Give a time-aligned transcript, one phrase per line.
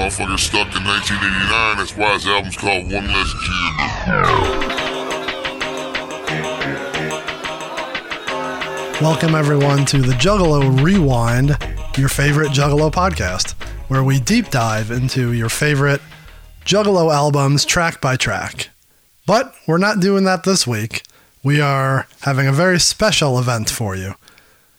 [0.00, 1.76] motherfucker stuck in 1989.
[1.76, 3.52] That's why his album's called One Less G
[9.02, 11.58] Welcome, everyone, to the Juggalo Rewind,
[11.98, 13.52] your favorite Juggalo podcast,
[13.88, 16.00] where we deep dive into your favorite
[16.64, 18.70] Juggalo albums track by track.
[19.26, 21.02] But we're not doing that this week.
[21.42, 24.14] We are having a very special event for you.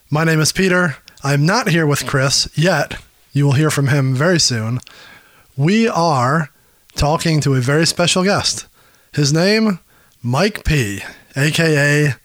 [0.09, 0.97] My name is Peter.
[1.23, 2.99] I'm not here with Chris yet.
[3.33, 4.79] You will hear from him very soon.
[5.61, 6.49] We are
[6.95, 8.65] talking to a very special guest.
[9.13, 9.77] His name,
[10.23, 11.03] Mike P,
[11.35, 12.15] aka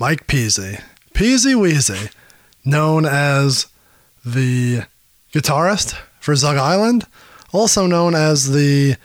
[0.00, 0.80] Mike Peasy.
[1.12, 2.10] Peasy Weezy,
[2.64, 3.66] known as
[4.24, 4.84] the
[5.34, 7.04] guitarist for Zug Island,
[7.52, 8.96] also known as the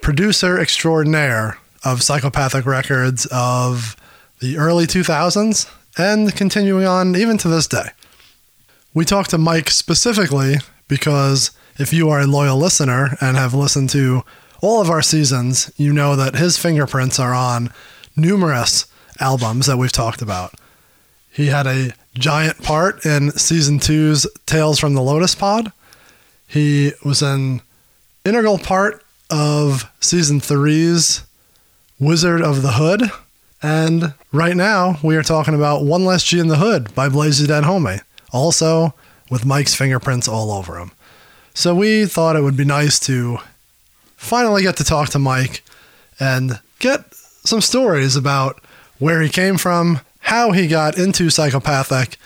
[0.00, 3.96] producer extraordinaire of Psychopathic Records of
[4.38, 7.88] the early 2000s and continuing on even to this day.
[8.94, 13.90] We talked to Mike specifically because if you are a loyal listener and have listened
[13.90, 14.22] to
[14.60, 17.70] all of our seasons, you know that his fingerprints are on
[18.16, 18.86] numerous
[19.20, 20.54] albums that we've talked about.
[21.30, 25.72] He had a giant part in season two's Tales from the Lotus Pod.
[26.46, 27.60] He was an
[28.24, 31.26] integral part of season three's
[31.98, 33.02] Wizard of the Hood.
[33.62, 37.40] And right now, we are talking about One Less G in the Hood by Blaze
[37.40, 38.02] Ya Dead Homie,
[38.32, 38.94] also
[39.30, 40.92] with Mike's fingerprints all over him.
[41.56, 43.38] So we thought it would be nice to
[44.16, 45.62] finally get to talk to Mike
[46.18, 48.60] and get some stories about
[48.98, 52.16] where he came from, how he got into psychopathic,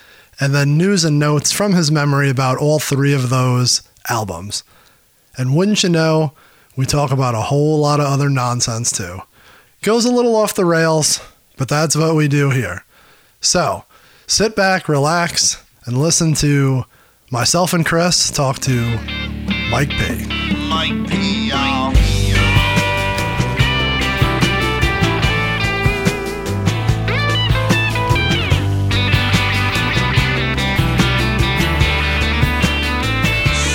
[0.40, 4.64] and then news and notes from his memory about all three of those albums.
[5.36, 6.32] And wouldn't you know,
[6.74, 9.20] we talk about a whole lot of other nonsense too.
[9.82, 11.20] Goes a little off the rails,
[11.58, 12.82] but that's what we do here.
[13.42, 13.84] So
[14.26, 16.86] sit back, relax, and listen to
[17.30, 18.98] myself and Chris talk to
[19.70, 20.26] Mike P.
[20.68, 21.48] Mike P.
[21.48, 21.92] y'all.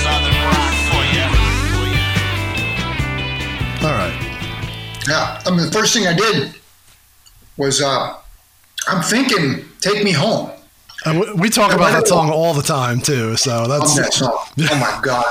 [0.04, 1.28] Southern rock for ya.
[3.88, 4.18] All right.
[5.08, 6.54] Yeah, I mean, the first thing I did
[7.58, 8.16] was uh,
[8.88, 10.50] I'm thinking, "Take Me Home."
[11.06, 13.36] And we, we talk about that song all the time too.
[13.36, 14.32] So that's that song.
[14.34, 15.26] Oh my god!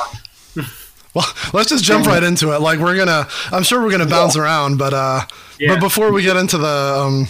[1.15, 1.27] well.
[1.53, 2.61] Let's just jump right into it.
[2.61, 5.23] Like we're gonna, I'm sure we're gonna bounce around, but uh,
[5.67, 6.67] but before we get into the
[6.99, 7.29] um,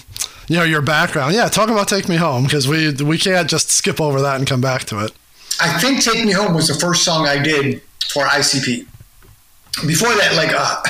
[0.48, 3.70] you know, your background, yeah, talk about "Take Me Home" because we we can't just
[3.70, 5.12] skip over that and come back to it.
[5.60, 7.80] I think "Take Me Home" was the first song I did
[8.12, 8.86] for ICP.
[9.86, 10.82] Before that, like, uh,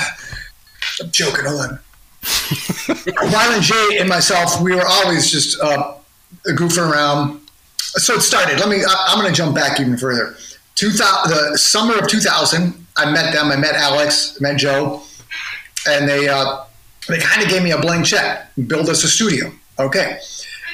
[1.01, 1.45] I'm joking.
[1.45, 1.79] Hold on.
[3.31, 5.95] Violent J and myself, we were always just uh,
[6.47, 7.39] goofing around.
[7.95, 8.59] So it started.
[8.59, 8.83] Let me.
[8.87, 10.35] I, I'm going to jump back even further.
[10.75, 13.51] 2000, the summer of 2000, I met them.
[13.51, 15.01] I met Alex, met Joe,
[15.87, 16.63] and they uh,
[17.07, 19.51] they kind of gave me a blank check, build us a studio.
[19.79, 20.19] Okay.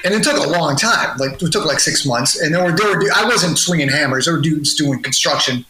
[0.06, 1.18] And it took a long time.
[1.18, 2.40] Like it took like six months.
[2.40, 4.25] And there were, there were I wasn't swinging hammers.
[4.25, 5.66] There were dudes doing construction,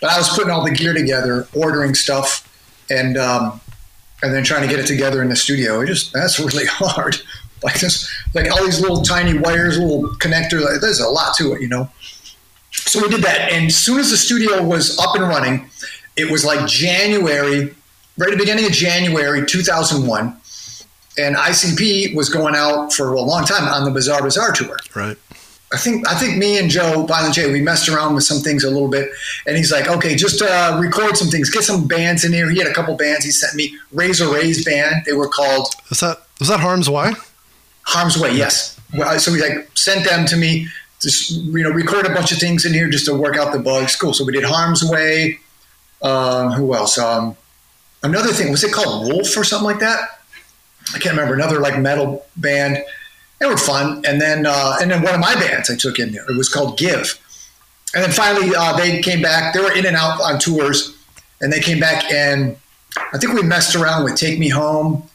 [0.00, 2.48] but I was putting all the gear together, ordering stuff,
[2.90, 3.60] and um,
[4.22, 5.80] and then trying to get it together in the studio.
[5.80, 7.16] It just that's really hard.
[7.64, 10.62] Like this, like all these little tiny wires, little connectors.
[10.62, 11.88] Like, there's a lot to it, you know.
[12.72, 15.70] So we did that, and as soon as the studio was up and running,
[16.16, 17.74] it was like January,
[18.18, 20.36] right at the beginning of January 2001,
[21.16, 24.76] and ICP was going out for a long time on the Bizarre Bizarre tour.
[24.94, 25.16] Right.
[25.72, 28.62] I think I think me and Joe Violent J we messed around with some things
[28.62, 29.10] a little bit,
[29.46, 32.48] and he's like, okay, just uh, record some things, get some bands in here.
[32.50, 33.24] He had a couple bands.
[33.24, 35.04] He sent me Razor Ray's band.
[35.06, 37.12] They were called Is that was that Harm's Way?
[37.84, 38.32] Harm's Way.
[38.34, 38.78] Yes.
[38.96, 40.68] Well, So we like sent them to me.
[41.00, 43.58] Just you know, record a bunch of things in here just to work out the
[43.58, 43.94] bugs.
[43.96, 44.14] Cool.
[44.14, 45.38] So we did Harm's Way.
[46.02, 46.98] Um, who else?
[46.98, 47.36] Um,
[48.02, 50.20] another thing was it called Wolf or something like that?
[50.94, 51.34] I can't remember.
[51.34, 52.78] Another like metal band.
[53.38, 54.02] They were fun.
[54.06, 56.28] And then uh, and then one of my bands I took in there.
[56.28, 57.20] It was called Give.
[57.94, 59.54] And then finally uh, they came back.
[59.54, 60.96] They were in and out on tours,
[61.40, 62.56] and they came back and
[63.12, 65.08] I think we messed around with Take Me Home,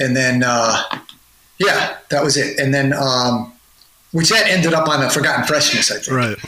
[0.00, 0.82] and then uh,
[1.58, 2.58] yeah, that was it.
[2.58, 3.52] And then um,
[4.12, 6.16] which that ended up on a Forgotten Freshness, I think.
[6.16, 6.38] Right.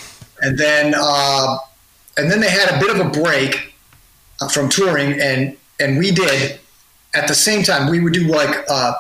[0.43, 1.59] And then uh,
[2.17, 3.75] and then they had a bit of a break
[4.41, 6.59] uh, from touring, and and we did
[7.15, 7.91] at the same time.
[7.91, 8.95] We would do like uh,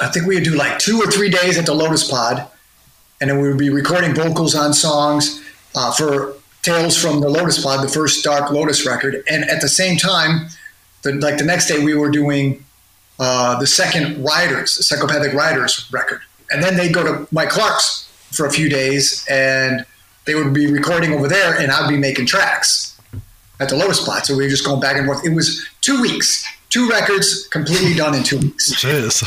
[0.00, 2.46] I think we would do like two or three days at the Lotus Pod,
[3.20, 5.42] and then we would be recording vocals on songs
[5.74, 9.68] uh, for Tales from the Lotus Pod, the first Dark Lotus record, and at the
[9.68, 10.48] same time,
[11.02, 12.64] the, like the next day we were doing
[13.18, 16.20] uh, the second Rydas, the Psychopathic Rydas record,
[16.50, 19.84] and then they'd go to Mike Clark's for a few days, and
[20.24, 22.98] they would be recording over there, and I'd be making tracks.
[23.60, 24.26] at the Lotus Pod.
[24.26, 25.24] So we were just going back and forth.
[25.24, 28.74] It was two weeks, two records completely done in two weeks.
[28.74, 29.22] Jeez.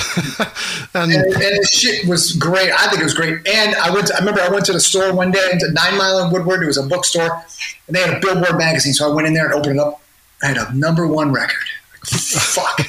[0.94, 2.72] and, and and the shit was great.
[2.72, 3.36] I think it was great.
[3.48, 4.08] And I went.
[4.08, 6.62] To, I remember I went to the store one day into Nine Mile in Woodward.
[6.62, 7.42] It was a bookstore,
[7.88, 8.92] and they had a Billboard magazine.
[8.94, 10.02] So I went in there and opened it up.
[10.44, 11.64] I had a number one record.
[12.06, 12.82] Fuck.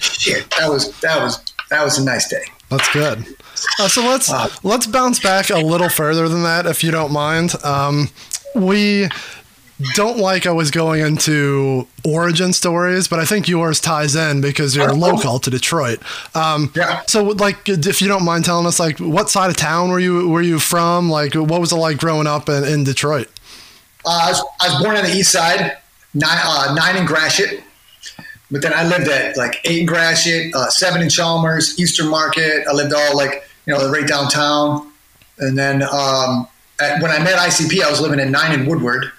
[0.00, 0.50] Shit.
[0.58, 2.44] That was that was that was a nice day.
[2.70, 3.24] That's good.
[3.78, 7.12] Uh, so let's Uh, let's bounce back a little further than that, if you don't
[7.12, 7.54] mind.
[7.64, 8.10] Um,
[8.54, 9.08] we
[9.94, 14.92] don't like always going into origin stories, but I think yours ties in because you're
[14.92, 16.00] local to Detroit.
[16.34, 17.02] Um, Yeah.
[17.06, 20.28] So, like, if you don't mind telling us, like, what side of town were you
[20.28, 21.10] were you from?
[21.10, 23.28] Like, what was it like growing up in, in Detroit?
[24.06, 25.76] Uh, I, was, I was born on the east side,
[26.12, 27.62] nine, uh, nine in Gratiot.
[28.50, 32.64] But then I lived at like eight in Gratiot, uh, seven in Chalmers, Eastern Market.
[32.68, 34.92] I lived all like, you know, right downtown.
[35.38, 36.46] And then um,
[36.80, 39.10] at, when I met ICP, I was living in nine in Woodward,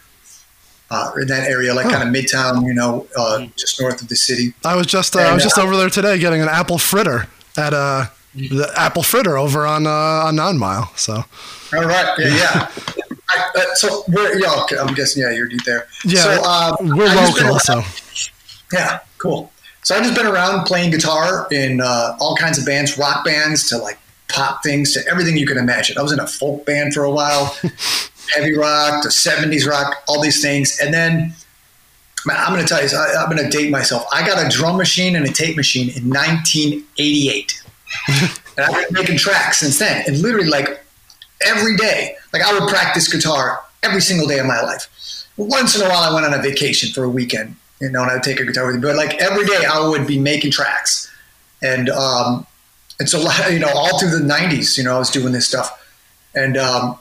[0.91, 4.15] uh, in that area, like kind of midtown, you know, uh, just north of the
[4.15, 4.53] city.
[4.63, 7.27] I was just uh, I was just uh, over there today getting an apple fritter
[7.57, 8.05] at uh,
[8.35, 10.91] the apple fritter over on uh, on Nine Mile.
[10.95, 11.13] So
[11.73, 12.13] All right.
[12.19, 12.27] Yeah.
[12.27, 12.71] yeah.
[13.29, 15.87] I, uh, so where, yeah, okay, I'm guessing, yeah, you're deep there.
[16.05, 17.47] yeah, So, uh, we're I've been local.
[17.47, 17.83] around- So
[18.71, 19.51] Yeah, cool.
[19.83, 23.69] So I've just been around playing guitar in uh, all kinds of bands, rock bands
[23.69, 25.97] to like pop things to everything you can imagine.
[25.97, 27.55] I was in a folk band for a while,
[28.35, 30.79] heavy rock to 70s rock, all these things.
[30.79, 31.33] And then
[32.25, 34.05] man, I'm going to tell you, I, I'm going to date myself.
[34.11, 37.63] I got a drum machine and a tape machine in 1988.
[38.07, 40.03] and I've been making tracks since then.
[40.07, 40.83] And literally, like
[41.45, 44.87] every day, like I would practice guitar every single day of my life.
[45.37, 48.11] Once in a while, I went on a vacation for a weekend, you know, and
[48.11, 48.81] I would take a guitar with me.
[48.81, 51.11] But like every day, I would be making tracks,
[51.61, 52.45] and um,
[52.99, 53.19] and so
[53.49, 55.83] you know, all through the '90s, you know, I was doing this stuff,
[56.33, 56.97] and um,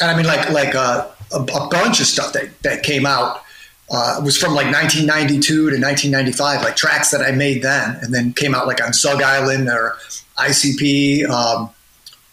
[0.00, 3.42] and I mean, like like uh, a, a bunch of stuff that that came out
[3.90, 8.32] uh, was from like 1992 to 1995, like tracks that I made then, and then
[8.32, 9.96] came out like on Zug Island or
[10.38, 11.70] ICP, um,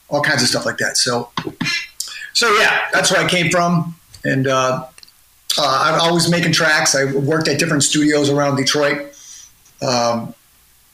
[0.10, 0.96] all kinds of stuff like that.
[0.96, 1.30] So,
[2.34, 4.88] so yeah, that's where I came from, and uh,
[5.58, 6.96] uh, I'm always making tracks.
[6.96, 9.14] I worked at different studios around Detroit,
[9.82, 10.34] um,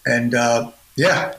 [0.06, 1.36] and uh, yeah,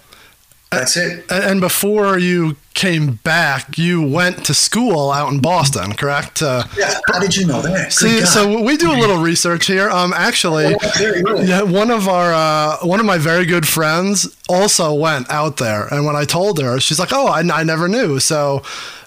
[0.71, 1.25] that's it.
[1.31, 6.43] And and before you came back, you went to school out in Boston, correct?
[6.43, 7.91] Uh, Yeah, how did you know that?
[7.95, 9.89] See, so we do a little research here.
[9.89, 11.47] Um, actually, Oh, really?
[11.47, 15.87] yeah, one of our uh, one of my very good friends also went out there,
[15.87, 18.63] and when I told her, she's like, "Oh, I, I never knew." So.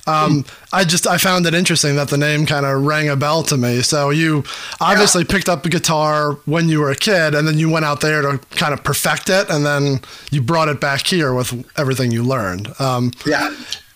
[0.10, 3.44] Um, I just I found it interesting that the name kind of rang a bell
[3.44, 3.82] to me.
[3.82, 4.44] So you
[4.80, 8.02] obviously picked up a guitar when you were a kid, and then you went out
[8.02, 10.02] there to kind of perfect it, and then
[10.32, 12.70] you brought it back here with everything you learned.
[12.80, 13.54] Um, Yeah,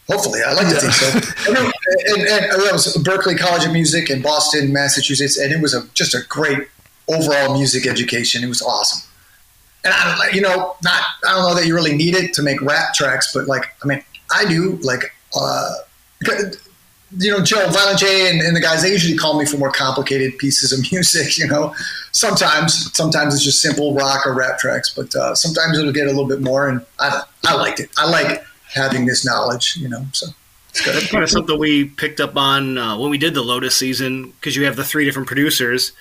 [0.10, 1.08] hopefully, I like to think so.
[1.50, 1.74] And, and,
[2.08, 5.88] and, and that was Berklee College of Music in Boston, Massachusetts, and it was a,
[5.94, 6.68] just a great
[7.08, 8.44] overall music education.
[8.44, 9.10] It was awesome.
[9.84, 12.42] And I don't, you know, not I don't know that you really need it to
[12.42, 14.02] make rap tracks, but like, I mean,
[14.34, 14.78] I do.
[14.82, 15.74] Like, uh,
[17.18, 19.72] you know, Joe, Violent J, and, and the guys, they usually call me for more
[19.72, 21.38] complicated pieces of music.
[21.38, 21.76] You know,
[22.12, 26.12] sometimes, sometimes it's just simple rock or rap tracks, but uh, sometimes it'll get a
[26.12, 26.68] little bit more.
[26.68, 27.90] And I, I liked it.
[27.98, 28.44] I like
[28.74, 29.78] having this knowledge.
[29.78, 30.28] You know, so
[30.70, 30.96] it's good.
[30.96, 34.32] That's kind of something we picked up on uh, when we did the Lotus season
[34.32, 35.92] because you have the three different producers,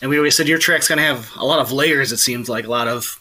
[0.00, 2.12] and we always said your track's gonna have a lot of layers.
[2.12, 3.18] It seems like a lot of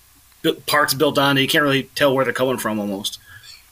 [0.66, 1.38] parts built on.
[1.38, 3.20] You can't really tell where they're coming from almost.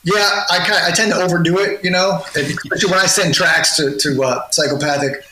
[0.02, 3.76] Yeah, I kind I tend to overdo it, you know, especially when I send tracks
[3.76, 5.24] to to uh, Psychopathic.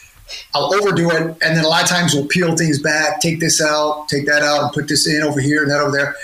[0.54, 3.62] I'll overdo it, and then a lot of times we'll peel things back, take this
[3.62, 6.14] out, take that out, and put this in over here and that over there,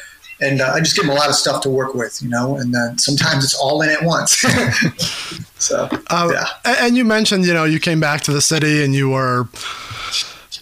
[0.42, 2.56] and uh, I just give them a lot of stuff to work with, you know.
[2.56, 4.36] And then sometimes it's all in at once.
[5.58, 6.46] so Uh, yeah,
[6.82, 9.48] And you mentioned, you know, you came back to the city and you were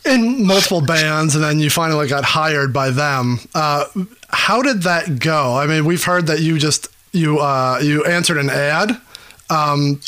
[0.05, 3.41] in multiple bands, and then you finally got hired by them.
[3.55, 3.87] Uh,
[4.29, 5.57] how did that go?
[5.57, 9.01] I mean, we've heard that you just you uh, you answered an ad.
[9.51, 10.01] Um,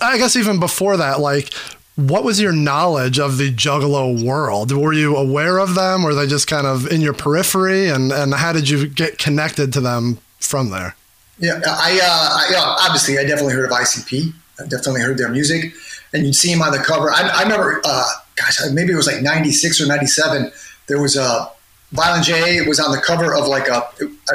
[0.00, 1.52] I guess even before that, like,
[1.96, 4.70] what was your knowledge of the Juggalo world?
[4.70, 6.02] Were you aware of them?
[6.02, 7.88] Were they just kind of in your periphery?
[7.88, 10.94] And and how did you get connected to them from there?
[11.38, 11.60] yeah.
[11.66, 14.32] I, uh, I yeah, obviously I definitely heard of ICP.
[14.58, 15.74] I definitely heard their music,
[16.12, 17.10] and you'd see them on the cover.
[17.10, 20.50] I, I remember, uh, gosh, maybe it was like '96 or '97.
[20.86, 21.50] There was a
[21.92, 23.88] Violent J was on the cover of like a,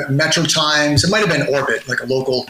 [0.07, 1.03] a Metro Times.
[1.03, 2.45] It might have been Orbit, like a local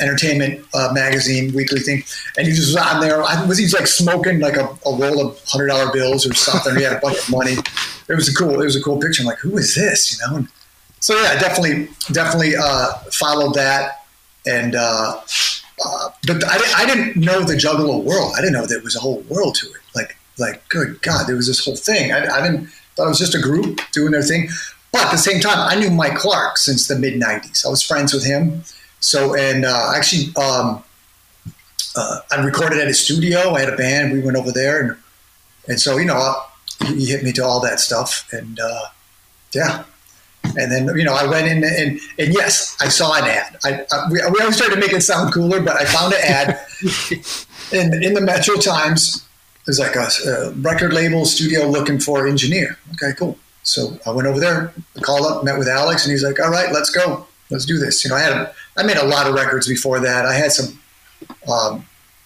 [0.00, 2.02] entertainment uh, magazine weekly thing.
[2.36, 3.22] And he was on there.
[3.22, 6.76] I was he's like smoking like a, a roll of hundred dollar bills or something.
[6.76, 7.56] he had a bunch of money.
[8.08, 8.60] It was a cool.
[8.60, 9.22] It was a cool picture.
[9.22, 10.18] I'm like, who is this?
[10.18, 10.36] You know.
[10.38, 10.48] And
[11.00, 14.06] so yeah, I definitely, definitely uh, followed that.
[14.46, 15.20] And uh,
[15.84, 18.32] uh, but I, I didn't know the Juggalo world.
[18.36, 19.76] I didn't know there was a whole world to it.
[19.94, 22.12] Like like, good God, there was this whole thing.
[22.12, 24.48] I, I didn't thought it was just a group doing their thing.
[24.92, 27.64] But at the same time, I knew Mike Clark since the mid '90s.
[27.64, 28.64] I was friends with him.
[29.00, 30.82] So, and uh, actually, um,
[31.94, 33.50] uh, I recorded at his studio.
[33.50, 34.12] I had a band.
[34.12, 34.96] We went over there, and
[35.68, 36.34] and so you know,
[36.86, 38.86] he, he hit me to all that stuff, and uh,
[39.52, 39.84] yeah.
[40.56, 43.56] And then you know, I went in and and yes, I saw an ad.
[43.64, 46.20] I, I we, we always try to make it sound cooler, but I found an
[46.24, 46.60] ad
[47.72, 49.27] in in the Metro Times.
[49.68, 52.78] There's like a, a record label studio looking for engineer.
[52.92, 53.38] Okay, cool.
[53.64, 54.72] So I went over there,
[55.02, 58.02] called up, met with Alex, and he's like, "All right, let's go, let's do this."
[58.02, 60.24] You know, I had I made a lot of records before that.
[60.24, 60.80] I had some,
[61.52, 61.84] um,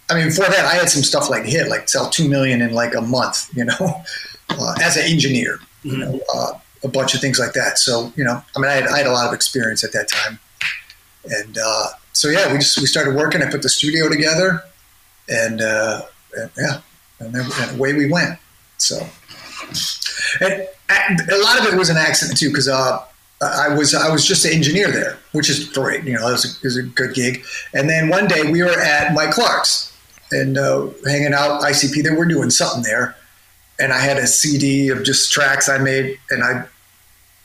[0.08, 2.74] I mean, before that, I had some stuff like hit, like sell two million in
[2.74, 3.50] like a month.
[3.56, 3.76] You know,
[4.50, 6.52] uh, as an engineer, you know, uh,
[6.84, 7.76] a bunch of things like that.
[7.76, 10.06] So you know, I mean, I had, I had a lot of experience at that
[10.06, 10.38] time,
[11.24, 13.42] and uh, so yeah, we just we started working.
[13.42, 14.62] I put the studio together,
[15.28, 16.02] and, uh,
[16.36, 16.80] and yeah,
[17.24, 18.38] and then and away we went.
[18.78, 19.06] So.
[20.40, 20.68] And,
[21.30, 23.02] a lot of it was an accident too, because uh,
[23.40, 26.04] I was I was just an engineer there, which is great.
[26.04, 27.44] You know, it was, a, it was a good gig.
[27.72, 29.96] And then one day we were at Mike Clark's
[30.30, 32.02] and uh, hanging out ICP.
[32.02, 33.16] They were doing something there,
[33.80, 36.64] and I had a CD of just tracks I made, and I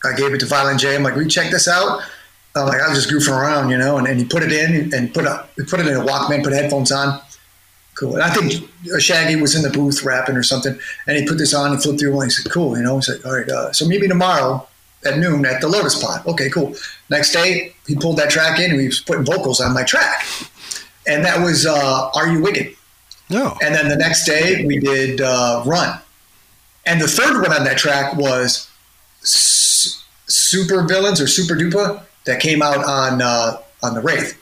[0.04, 0.96] I gave it to Violent J.
[0.96, 2.02] I'm like, "We check this out."
[2.56, 4.94] I'm like, I was just goofing around, you know, and, and he put it in
[4.94, 7.22] and put a put it in a Walkman, put headphones on.
[7.98, 8.14] Cool.
[8.14, 10.78] And I think Shaggy was in the booth rapping or something,
[11.08, 12.28] and he put this on and flipped through one.
[12.28, 12.98] He said, "Cool," you know.
[12.98, 14.68] He's like, "All right, uh, so maybe tomorrow
[15.04, 16.76] at noon at the Lotus Pod." Okay, cool.
[17.10, 20.28] Next day, he pulled that track in and he was putting vocals on my track,
[21.08, 22.76] and that was uh, "Are You Wicked?"
[23.32, 23.58] No.
[23.64, 26.00] And then the next day, we did uh, "Run,"
[26.86, 28.70] and the third one on that track was
[29.24, 34.38] S- "Super Villains" or "Super Duper" that came out on uh, on the Wraith.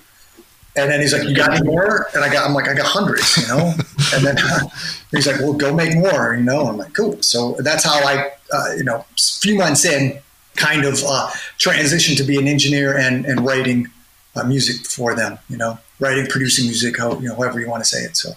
[0.78, 2.86] And then he's like, "You got any more?" And I got, I'm like, "I got
[2.86, 3.74] hundreds, you know."
[4.14, 4.36] and then
[5.12, 6.68] he's like, "Well, go make more," you know.
[6.68, 9.06] I'm like, "Cool." So that's how I, uh, you know, a
[9.42, 10.20] few months in,
[10.58, 11.30] kind of uh,
[11.60, 13.88] transitioned to be an engineer and and writing
[14.36, 15.40] uh, music for them.
[15.50, 18.18] You know, writing, producing music, how you know, however you want to say it.
[18.18, 18.32] So,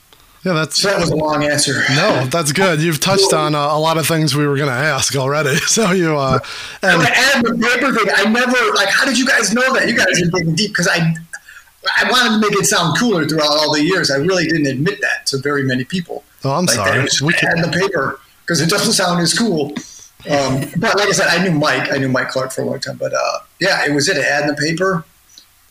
[0.45, 1.83] Yeah, that's so that was a long answer.
[1.91, 2.81] no, that's good.
[2.81, 5.57] You've touched on uh, a lot of things we were going to ask already.
[5.67, 6.39] So you uh,
[6.83, 8.89] and the ad the paper thing, I never like.
[8.91, 9.89] How did you guys know that?
[9.89, 11.15] You guys are digging deep because I,
[11.97, 14.11] I wanted to make it sound cooler throughout all the years.
[14.11, 16.25] I really didn't admit that to very many people.
[16.45, 17.03] oh, I'm like sorry.
[17.03, 19.73] Just We can, the paper because it doesn't sound as cool.
[20.29, 21.93] Um, but like I said, I knew Mike.
[21.93, 22.97] I knew Mike Clark for a long time.
[22.97, 25.05] But uh, yeah, it was it ad in the paper.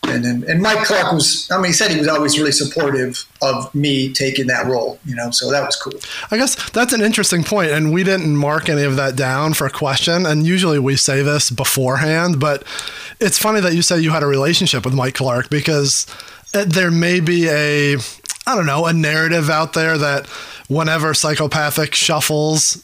[0.07, 3.25] And then, and Mike Clark was, I mean, he said he was always really supportive
[3.41, 5.99] of me taking that role, you know, so that was cool.
[6.31, 9.67] I guess that's an interesting point, and we didn't mark any of that down for
[9.67, 10.25] a question.
[10.25, 12.63] And usually we say this beforehand, but
[13.19, 16.07] it's funny that you say you had a relationship with Mike Clark because
[16.53, 17.97] uh, there may be a,
[18.45, 20.27] I don't know, a narrative out there that
[20.67, 22.83] whenever psychopathic shuffles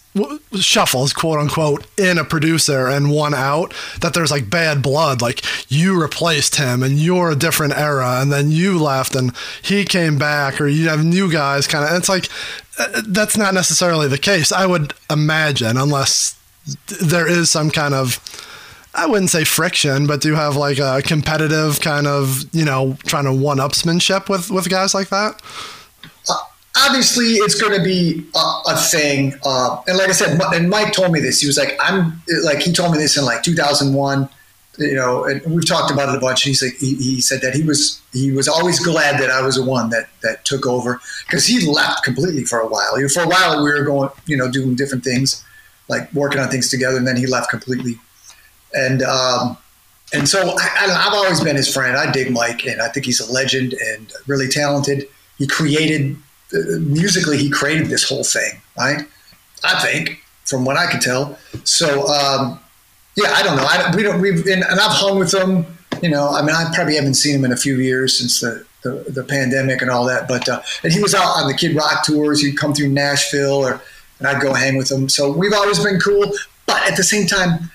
[0.60, 5.44] shuffles quote unquote in a producer and one out that there's like bad blood like
[5.70, 10.18] you replaced him and you're a different era and then you left and he came
[10.18, 12.30] back or you have new guys kind of it's like
[12.80, 16.40] uh, that's not necessarily the case i would imagine unless
[17.02, 18.20] there is some kind of
[18.96, 22.96] I wouldn't say friction, but do you have like a competitive kind of, you know,
[23.08, 25.42] trying to one upsmanship with, with guys like that?
[26.75, 29.34] Obviously, it's going to be a, a thing.
[29.44, 31.39] Uh, and like I said, and Mike told me this.
[31.39, 34.27] He was like, I'm like, he told me this in like 2001,
[34.80, 36.44] you know, and we've talked about it a bunch.
[36.44, 39.56] He's like, he, he said that he was, he was always glad that I was
[39.56, 42.96] the one that, that took over because he left completely for a while.
[43.10, 45.46] For a while, we were going, you know, doing different things,
[45.89, 46.98] like working on things together.
[46.98, 48.00] And then he left completely.
[48.74, 49.58] And, um,
[50.13, 51.98] and so I, I've always been his friend.
[51.98, 55.08] I dig Mike, and I think he's a legend and really talented.
[55.39, 56.15] He created
[56.79, 59.05] musically, he created this whole thing, right?
[59.63, 61.38] I think, from what I can tell.
[61.63, 62.60] So, um,
[63.15, 63.65] yeah, I don't know.
[63.67, 64.22] I, we don't.
[64.22, 65.65] We've and, and I've hung with him.
[66.01, 68.65] You know, I mean, I probably haven't seen him in a few years since the
[68.81, 70.27] the, the pandemic and all that.
[70.27, 72.41] But uh, and he was out on the Kid Rock tours.
[72.41, 73.81] He'd come through Nashville, or
[74.19, 75.10] and I'd go hang with him.
[75.10, 76.31] So we've always been cool.
[76.65, 77.72] But at the same time,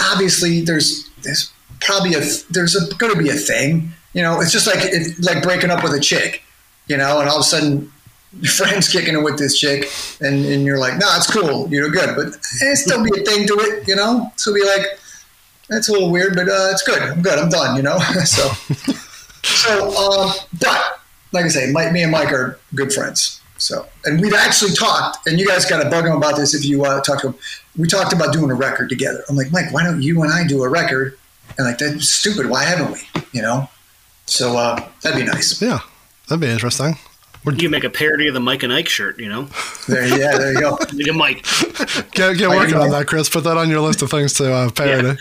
[0.00, 3.90] obviously, there's there's probably a there's going to be a thing.
[4.12, 6.42] You know, it's just like it's like breaking up with a chick.
[6.88, 7.90] You know, and all of a sudden
[8.40, 11.80] your friend's kicking it with this chick, and, and you're like, no, it's cool, you
[11.80, 12.28] know, good, but
[12.62, 14.30] it still be a thing to it, you know.
[14.36, 14.86] So be like,
[15.68, 17.02] that's a little weird, but uh, it's good.
[17.02, 17.38] I'm good.
[17.38, 17.98] I'm done, you know.
[18.24, 18.48] so,
[19.42, 21.00] so, um, but
[21.32, 23.40] like I say, Mike, me and Mike are good friends.
[23.56, 26.64] So, and we've actually talked, and you guys got to bug him about this if
[26.64, 27.34] you uh, talk to him.
[27.76, 29.24] We talked about doing a record together.
[29.28, 31.18] I'm like, Mike, why don't you and I do a record?
[31.56, 32.50] And like, that's stupid.
[32.50, 33.22] Why haven't we?
[33.32, 33.68] You know.
[34.26, 35.60] So uh, that'd be nice.
[35.60, 35.80] Yeah,
[36.28, 36.96] that'd be interesting.
[37.46, 39.48] You can make a parody of the Mike and Ike shirt, you know?
[39.86, 40.78] There, yeah, there you go.
[40.94, 41.44] Like a Mike.
[42.12, 43.28] Get, get working on that, Chris.
[43.28, 45.18] Put that on your list of things to uh, parody.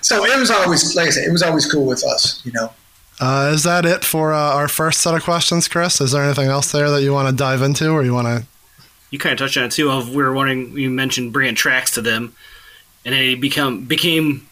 [0.00, 2.72] So it was always, like I said, it was always cool with us, you know.
[3.20, 6.00] Uh, is that it for uh, our first set of questions, Chris?
[6.00, 8.46] Is there anything else there that you want to dive into, or you want to?
[9.10, 9.90] You kind of touched on it too.
[9.90, 12.34] Of we were wondering, you mentioned bringing tracks to them,
[13.04, 14.46] and they become became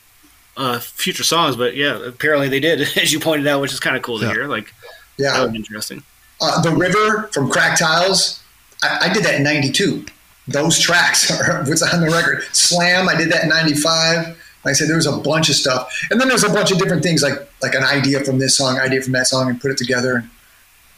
[0.56, 1.56] uh, future songs.
[1.56, 4.24] But yeah, apparently they did, as you pointed out, which is kind of cool to
[4.26, 4.32] Yeah.
[4.32, 4.46] hear.
[4.46, 4.72] Like
[5.18, 5.32] Yeah.
[5.34, 6.02] that was interesting.
[6.40, 8.42] Uh, the river from crack tiles
[8.82, 10.06] I, I did that in 92
[10.48, 12.42] those tracks are what's on the record?
[12.52, 14.36] Slam i did that in 95 like
[14.66, 16.06] i said there was a bunch of stuff.
[16.10, 18.78] And then there's a bunch of different things like like an idea from this song
[18.78, 20.16] idea from that song and put it together.
[20.16, 20.30] And,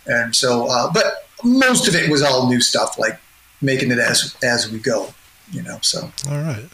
[0.07, 3.19] and so uh, but most of it was all new stuff like
[3.61, 5.13] making it as as we go
[5.53, 6.11] you know so.
[6.29, 6.65] All right.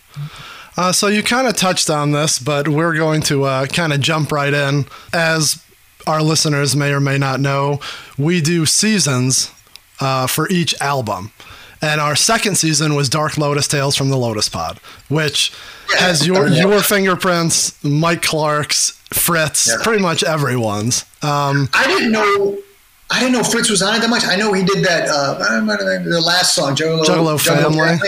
[0.76, 4.00] Uh, so you kind of touched on this, but we're going to uh, kind of
[4.00, 4.86] jump right in.
[5.12, 5.61] As
[6.06, 7.80] our listeners may or may not know,
[8.18, 9.50] we do seasons
[10.00, 11.32] uh, for each album.
[11.80, 14.78] And our second season was Dark Lotus Tales from the Lotus Pod,
[15.08, 15.52] which
[15.98, 19.82] has your your fingerprints, Mike Clark's, Fritz, Yeah.
[19.82, 21.04] pretty much everyone's.
[21.22, 22.58] Um, i didn't know
[23.10, 24.24] I didn't know Fritz was on it that much.
[24.24, 25.08] I know he did that.
[25.08, 27.98] Uh, I don't know the last song, Juggalo, Juggalo Family.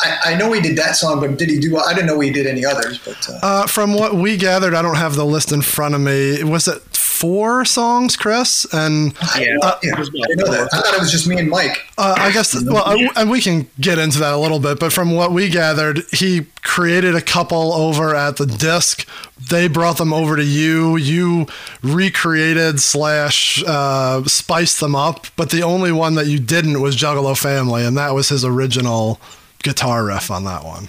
[0.00, 1.78] I, I know he did that song, but did he do?
[1.78, 2.98] I didn't know he did any others.
[2.98, 6.02] But uh, uh, from what we gathered, I don't have the list in front of
[6.02, 6.44] me.
[6.44, 6.82] Was it
[7.16, 8.66] four songs, Chris?
[8.72, 10.68] And Yeah, Uh, yeah, I it was about didn't know that.
[10.72, 11.78] I thought it was just me and Mike.
[11.98, 14.92] Uh, I guess, well, I- and we can get into that a little bit, but
[14.92, 19.06] from what we gathered, he created a couple over at the disc.
[19.50, 20.96] They brought them over to you.
[20.96, 21.46] You
[21.82, 27.36] recreated slash uh, spiced them up, but the only one that you didn't was Juggalo
[27.38, 29.20] Family, and that was his original
[29.62, 30.88] guitar riff on that one.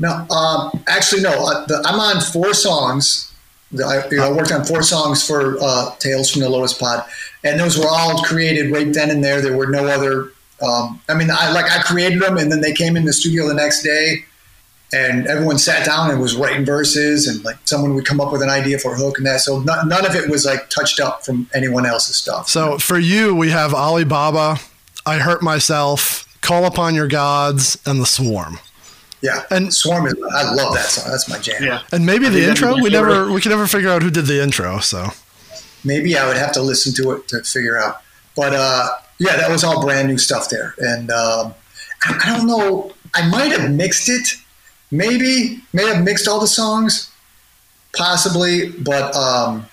[0.00, 1.30] No, um, actually, no.
[1.46, 3.30] Uh, the, I'm on four songs.
[3.82, 7.04] I, you know, I worked on four songs for uh, Tales from the Lotus Pod,
[7.42, 9.40] and those were all created right then and there.
[9.40, 10.30] There were no other.
[10.62, 13.48] Um, I mean, I like I created them, and then they came in the studio
[13.48, 14.24] the next day,
[14.92, 18.42] and everyone sat down and was writing verses, and like someone would come up with
[18.42, 19.40] an idea for a hook and that.
[19.40, 22.48] So none, none of it was like touched up from anyone else's stuff.
[22.48, 24.58] So for you, we have Alibaba,
[25.04, 28.58] I Hurt Myself, Call Upon Your Gods, and The Swarm.
[29.24, 30.14] Yeah, and- and Swarm is.
[30.34, 31.10] I love that song.
[31.10, 31.62] That's my jam.
[31.62, 31.80] yeah.
[31.92, 33.08] And maybe I the think that'd be intro, my we favorite.
[33.14, 35.08] never, we can never figure out who did the intro, so.
[35.84, 38.02] maybe I would have to listen to it to figure out.
[38.36, 41.54] But uh, yeah, that was all brand new stuff there, and um,
[42.04, 42.92] I, I don't know.
[43.14, 44.26] I might have mixed it,
[44.90, 47.10] maybe may have mixed all the songs,
[47.96, 48.70] possibly.
[48.70, 49.66] But um,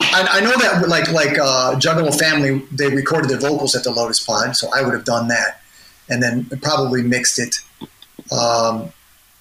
[0.00, 3.90] I, I know that like like uh, Juggalo Family, they recorded their vocals at the
[3.90, 5.60] Lotus Pod, so I would have done that,
[6.10, 7.56] and then probably mixed it.
[8.32, 8.92] Um,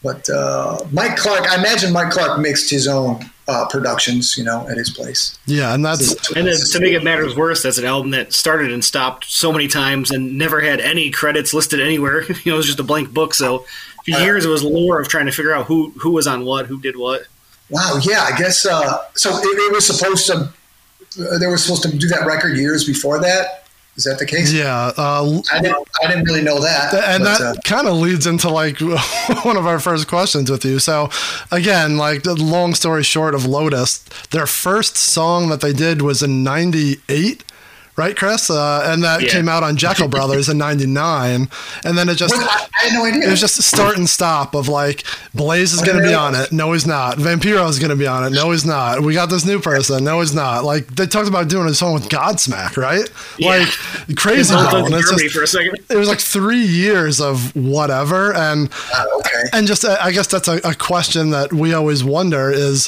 [0.03, 4.67] but uh, Mike Clark, I imagine Mike Clark mixed his own uh, productions, you know,
[4.67, 5.37] at his place.
[5.45, 8.71] Yeah, and that's And then to make it matters worse, that's an album that started
[8.71, 12.23] and stopped so many times and never had any credits listed anywhere.
[12.43, 13.33] you know, it was just a blank book.
[13.33, 13.65] So
[14.05, 16.65] for years, it was lore of trying to figure out who who was on what,
[16.65, 17.27] who did what.
[17.69, 19.29] Wow, yeah, I guess uh, so.
[19.29, 20.51] It, it was supposed to.
[21.19, 23.60] Uh, they were supposed to do that record years before that.
[24.01, 24.51] Is that the case?
[24.51, 24.91] yeah.
[24.97, 25.87] Uh, I didn't.
[26.03, 26.91] I didn't really know that.
[26.91, 28.79] and but, that uh, kind of leads into like
[29.43, 30.79] one of our first questions with you.
[30.79, 31.11] So,
[31.51, 33.99] again, like the long story short of Lotus,
[34.31, 37.43] their first song that they did was in '98,
[37.97, 38.49] right, Chris?
[38.49, 39.29] Uh, and that Yeah.
[39.29, 41.49] came out on Jeckel Brothers in '99,
[41.85, 42.33] and then it just.
[42.35, 42.43] what?
[42.45, 43.27] I, I had no idea.
[43.27, 46.35] It was just a start and stop of like Blaze is going to be on
[46.35, 46.51] it.
[46.51, 47.17] No, he's not.
[47.17, 48.31] Vampiro is going to be on it.
[48.31, 49.01] No, he's not.
[49.01, 50.03] We got this new person.
[50.03, 50.63] No, he's not.
[50.63, 53.09] Like they talked about doing a song with Godsmack, right?
[53.37, 53.49] Yeah.
[53.59, 54.53] Like crazy.
[54.53, 54.79] Both though.
[54.79, 55.77] of And it's just- for a second.
[55.89, 59.49] it was like three years of whatever and Oh, okay.
[59.53, 62.87] and just i guess that's a, a question that we always wonder is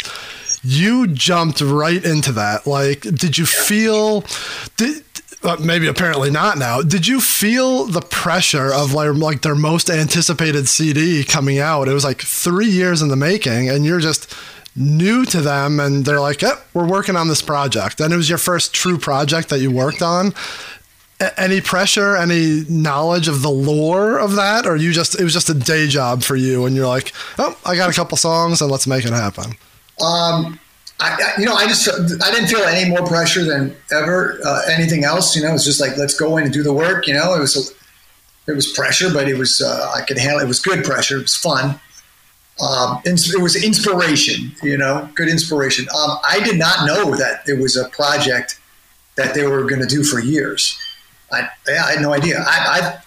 [0.63, 2.65] you jumped right into that.
[2.65, 4.23] Like did you feel
[4.77, 5.03] did
[5.43, 6.81] uh, maybe apparently not now.
[6.81, 11.89] Did you feel the pressure of like, like their most anticipated cd coming out?
[11.89, 14.33] It was like three years in the making and you're just
[14.75, 17.99] new to them and they're like yep we're working on this project.
[17.99, 20.33] And it was your first true project that you worked on.
[21.19, 24.65] A- any pressure any knowledge of the lore of that?
[24.65, 27.57] Or you just it was just a day job for you and you're like oh
[27.65, 29.57] i got a couple songs and let's make it happen
[30.01, 30.59] Um,
[30.99, 34.39] I, I, you know, I just I didn't feel any more pressure than ever.
[34.45, 37.07] Uh, anything else, you know, it's just like let's go in and do the work.
[37.07, 37.73] You know, it was
[38.47, 40.39] it was pressure, but it was uh, I could handle.
[40.39, 41.17] It was good pressure.
[41.17, 41.79] It was fun.
[42.61, 44.51] Um, it was inspiration.
[44.61, 45.87] You know, good inspiration.
[45.89, 48.59] Um, I did not know that it was a project
[49.15, 50.79] that they were going to do for years.
[51.31, 52.39] I, I had no idea.
[52.39, 52.99] I, I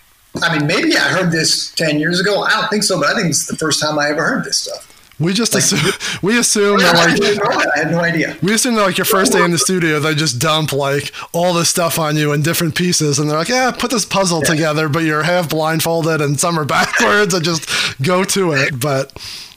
[0.42, 2.42] I mean, maybe I heard this ten years ago.
[2.42, 4.58] I don't think so, but I think it's the first time I ever heard this
[4.58, 4.85] stuff.
[5.18, 5.80] We just assume
[6.22, 7.72] we assume that like know that.
[7.74, 8.36] I had no idea.
[8.42, 11.54] we assume that like your first day in the studio, they just dump like all
[11.54, 14.88] this stuff on you in different pieces, and they're like, "Yeah, put this puzzle together,"
[14.90, 17.66] but you're half blindfolded and some are backwards, and just
[18.02, 18.78] go to it.
[18.78, 19.12] But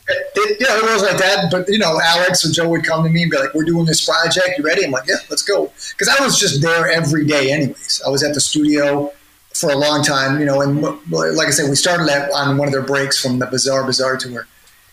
[0.08, 1.52] It, yeah, it was like that.
[1.52, 3.86] But you know, Alex or Joe would come to me and be like, "We're doing
[3.86, 4.58] this project.
[4.58, 8.02] You ready?" I'm like, "Yeah, let's go." Because I was just there every day, anyways.
[8.06, 9.12] I was at the studio
[9.54, 10.62] for a long time, you know.
[10.62, 13.84] And like I said, we started at, on one of their breaks from the Bizarre
[13.86, 14.48] Bizarre tour.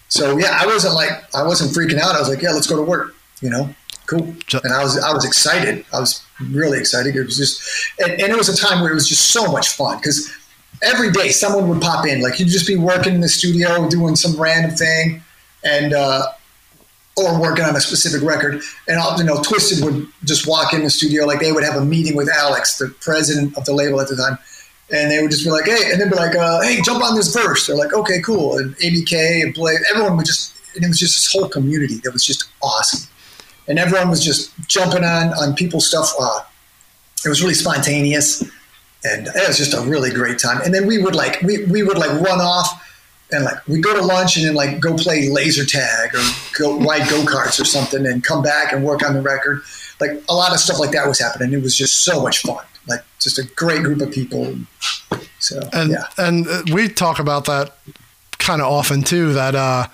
[0.08, 2.14] So yeah, I wasn't like I wasn't freaking out.
[2.14, 3.74] I was like, "Yeah, let's go to work." You know,
[4.06, 4.34] cool.
[4.64, 5.84] And I was I was excited.
[5.92, 7.16] I was really excited.
[7.16, 7.62] It was just,
[8.00, 10.32] and, and it was a time where it was just so much fun because
[10.82, 12.20] every day someone would pop in.
[12.20, 15.22] Like you'd just be working in the studio doing some random thing,
[15.64, 16.26] and uh,
[17.16, 18.62] or working on a specific record.
[18.88, 21.24] And I'll, you know, Twiztid would just walk in the studio.
[21.24, 24.16] Like they would have a meeting with Alex, the president of the label at the
[24.16, 24.38] time.
[24.90, 27.16] And they would just be like, "Hey," and they'd be like, uh, "Hey, jump on
[27.16, 30.88] this verse." They're like, "Okay, cool." And ABK and Blade, everyone would just, and it
[30.88, 33.08] was just this whole community that was just awesome,
[33.66, 36.12] and everyone was just jumping on on people's stuff.
[36.20, 36.40] Uh,
[37.24, 38.42] it was really spontaneous,
[39.02, 40.60] and it was just a really great time.
[40.64, 42.82] And then we would like we, we would like run off
[43.32, 46.22] and like we go to lunch and then like go play laser tag or
[46.58, 49.62] go ride go karts or something and come back and work on the record.
[50.00, 51.52] Like a lot of stuff like that was happening.
[51.52, 52.64] It was just so much fun.
[52.86, 54.56] Like just a great group of people.
[55.38, 57.76] So and yeah, and uh, we talk about that
[58.38, 59.32] kind of often too.
[59.32, 59.88] That uh,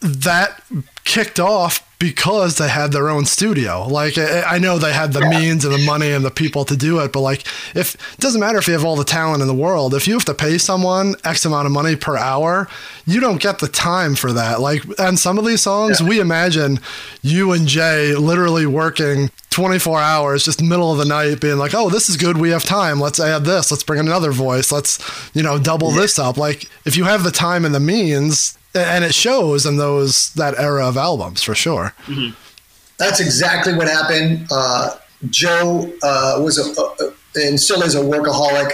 [0.00, 0.62] that
[1.04, 3.86] kicked off because they had their own studio.
[3.86, 6.76] Like I I know they had the means and the money and the people to
[6.76, 7.42] do it, but like
[7.76, 10.14] if it doesn't matter if you have all the talent in the world, if you
[10.14, 12.66] have to pay someone X amount of money per hour,
[13.06, 14.60] you don't get the time for that.
[14.60, 16.80] Like and some of these songs, we imagine
[17.22, 21.90] you and Jay literally working 24 hours just middle of the night being like, "Oh,
[21.90, 22.38] this is good.
[22.38, 22.98] We have time.
[22.98, 23.70] Let's add this.
[23.70, 24.72] Let's bring in another voice.
[24.72, 24.98] Let's,
[25.34, 29.04] you know, double this up." Like if you have the time and the means, and
[29.04, 31.94] it shows in those that era of albums for sure.
[32.98, 34.46] that's exactly what happened.
[34.50, 34.96] Uh,
[35.28, 38.70] Joe uh, was a, a, and still is a workaholic,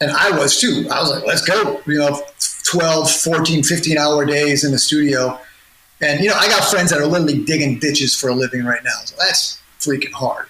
[0.00, 0.86] and I was too.
[0.90, 1.80] I was like, let's go.
[1.86, 2.20] You know,
[2.64, 5.38] 12, 14, 15 hour days in the studio.
[6.00, 8.82] And, you know, I got friends that are literally digging ditches for a living right
[8.82, 8.98] now.
[9.04, 10.46] So that's freaking hard,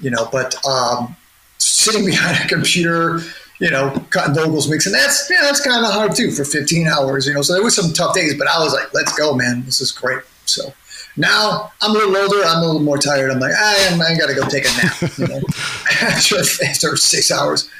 [0.00, 1.16] you know, but um,
[1.58, 3.20] sitting behind a computer,
[3.58, 7.26] you know, cutting vocals, mixing, that's, yeah, that's kind of hard too for 15 hours,
[7.26, 7.42] you know.
[7.42, 9.64] So there was some tough days, but I was like, let's go, man.
[9.64, 10.22] This is great.
[10.44, 10.72] So
[11.16, 12.44] now I'm a little older.
[12.44, 13.30] I'm a little more tired.
[13.30, 15.40] I'm like, I, I got to go take a nap, you know,
[16.02, 17.70] after, after six hours.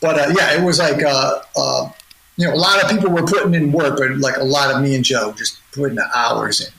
[0.00, 1.90] But uh, yeah, it was like, uh, uh,
[2.36, 4.82] you know, a lot of people were putting in work, but like a lot of
[4.82, 6.72] me and Joe just putting the hours in,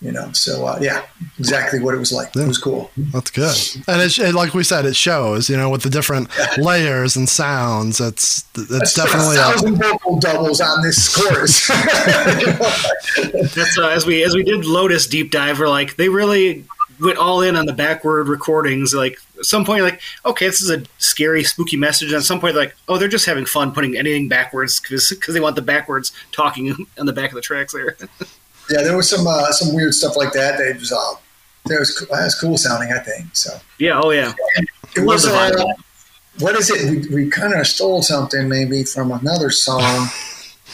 [0.00, 0.32] you know.
[0.32, 1.04] So uh, yeah,
[1.38, 2.34] exactly what it was like.
[2.34, 2.90] It was cool.
[2.96, 3.56] That's good.
[3.86, 7.28] And it, it, like we said, it shows, you know, with the different layers and
[7.28, 8.00] sounds.
[8.00, 11.68] It's it's Let's definitely put a a, thousand vocal doubles on this chorus.
[13.54, 15.58] That's uh, as we as we did Lotus deep dive.
[15.58, 16.64] We're like they really
[17.00, 18.94] went all in on the backward recordings.
[18.94, 22.08] Like at some point, like, okay, this is a scary, spooky message.
[22.08, 25.40] And at some point, like, oh, they're just having fun putting anything backwards because they
[25.40, 27.96] want the backwards talking on the back of the tracks there.
[28.70, 30.58] Yeah, there was some uh, some weird stuff like that.
[30.58, 31.14] That was uh,
[31.66, 32.92] that was cool- that was cool sounding.
[32.92, 33.50] I think so.
[33.78, 34.00] yeah.
[34.02, 34.32] Oh yeah.
[34.96, 35.64] It was the uh,
[36.38, 37.08] what is it?
[37.10, 40.08] We, we kind of stole something maybe from another song.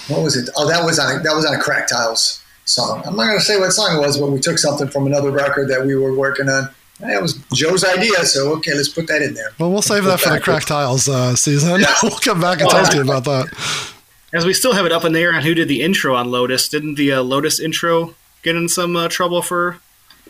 [0.09, 0.49] What was it?
[0.57, 3.03] Oh, that was on a, that was on a Crack Tiles song.
[3.05, 5.31] I'm not going to say what song it was, but we took something from another
[5.31, 6.69] record that we were working on.
[7.01, 9.51] That was Joe's idea, so okay, let's put that in there.
[9.59, 11.83] well, we'll save that for the Crack Tiles uh, season.
[12.03, 13.93] we'll come back and talk to you about that.
[14.33, 16.31] As we still have it up in the air on who did the intro on
[16.31, 16.69] Lotus.
[16.69, 19.79] Didn't the uh, Lotus intro get in some uh, trouble for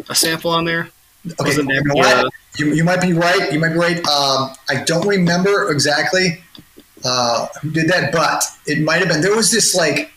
[0.09, 0.91] a sample on there?
[1.27, 3.53] Okay, Wasn't you, know the, uh, you, you might be right.
[3.53, 3.99] You might be right.
[4.07, 6.43] Um, I don't remember exactly
[7.05, 9.21] uh, who did that, but it might have been.
[9.21, 10.13] There was this like,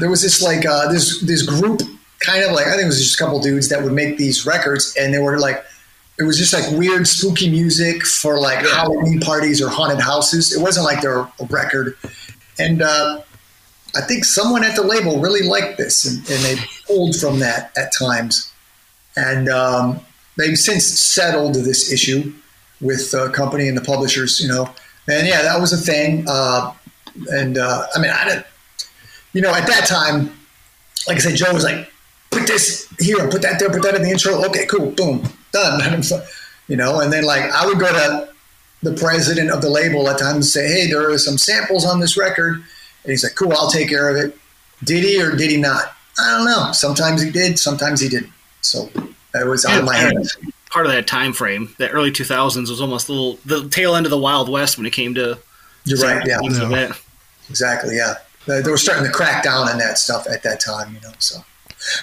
[0.00, 1.82] there was this like uh, this this group,
[2.20, 4.46] kind of like I think it was just a couple dudes that would make these
[4.46, 5.62] records, and they were like,
[6.18, 10.54] it was just like weird, spooky music for like Halloween parties or haunted houses.
[10.56, 11.96] It wasn't like their a record,
[12.58, 13.22] and uh,
[13.94, 17.76] I think someone at the label really liked this, and, and they pulled from that
[17.76, 18.52] at times
[19.16, 20.00] and um,
[20.36, 22.32] they've since settled this issue
[22.80, 24.70] with the company and the publishers, you know.
[25.08, 26.26] And yeah, that was a thing.
[26.28, 26.72] Uh,
[27.28, 28.46] and uh, I mean, I didn't,
[29.32, 30.30] you know, at that time,
[31.08, 31.90] like I said, Joe was like,
[32.30, 34.44] put this here, put that there, put that in the intro.
[34.46, 36.02] Okay, cool, boom, done.
[36.68, 38.28] you know, and then like I would go to
[38.82, 42.00] the president of the label at times and say, hey, there are some samples on
[42.00, 42.54] this record.
[42.56, 44.36] And he's like, cool, I'll take care of it.
[44.84, 45.92] Did he or did he not?
[46.20, 46.72] I don't know.
[46.72, 48.32] Sometimes he did, sometimes he didn't.
[48.60, 48.90] So
[49.34, 50.36] it was out of my hands.
[50.70, 54.04] Part of that time frame, that early 2000s was almost a little the tail end
[54.06, 55.38] of the Wild West when it came to
[55.84, 56.26] You're right.
[56.26, 56.86] Yeah, things like Yeah.
[56.88, 57.00] that.
[57.48, 57.96] exactly.
[57.96, 58.14] Yeah.
[58.46, 61.12] they they were starting to crack down on that stuff at that time, you know.
[61.18, 61.38] So,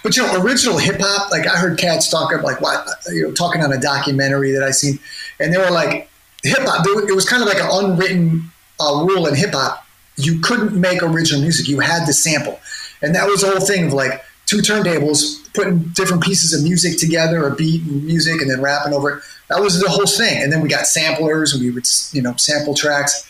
[0.04, 3.32] but you know, original hip hop, like I heard cats talking like what you know,
[3.34, 4.98] talking on a documentary that I seen,
[5.40, 6.10] and they were like
[6.44, 6.86] hip hop.
[6.88, 9.86] It was kind of like an unwritten uh, rule in hip hop.
[10.18, 12.60] You couldn't make original music; you had to sample,
[13.02, 16.98] and that was the whole thing of like two turntables putting different pieces of music
[17.00, 19.24] together, a beat and music, and then rapping over it.
[19.50, 20.42] That was the whole thing.
[20.44, 23.28] And then we got samplers, and we would you know sample tracks,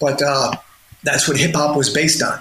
[0.00, 0.52] but uh,
[1.04, 2.40] that's what hip hop was based on.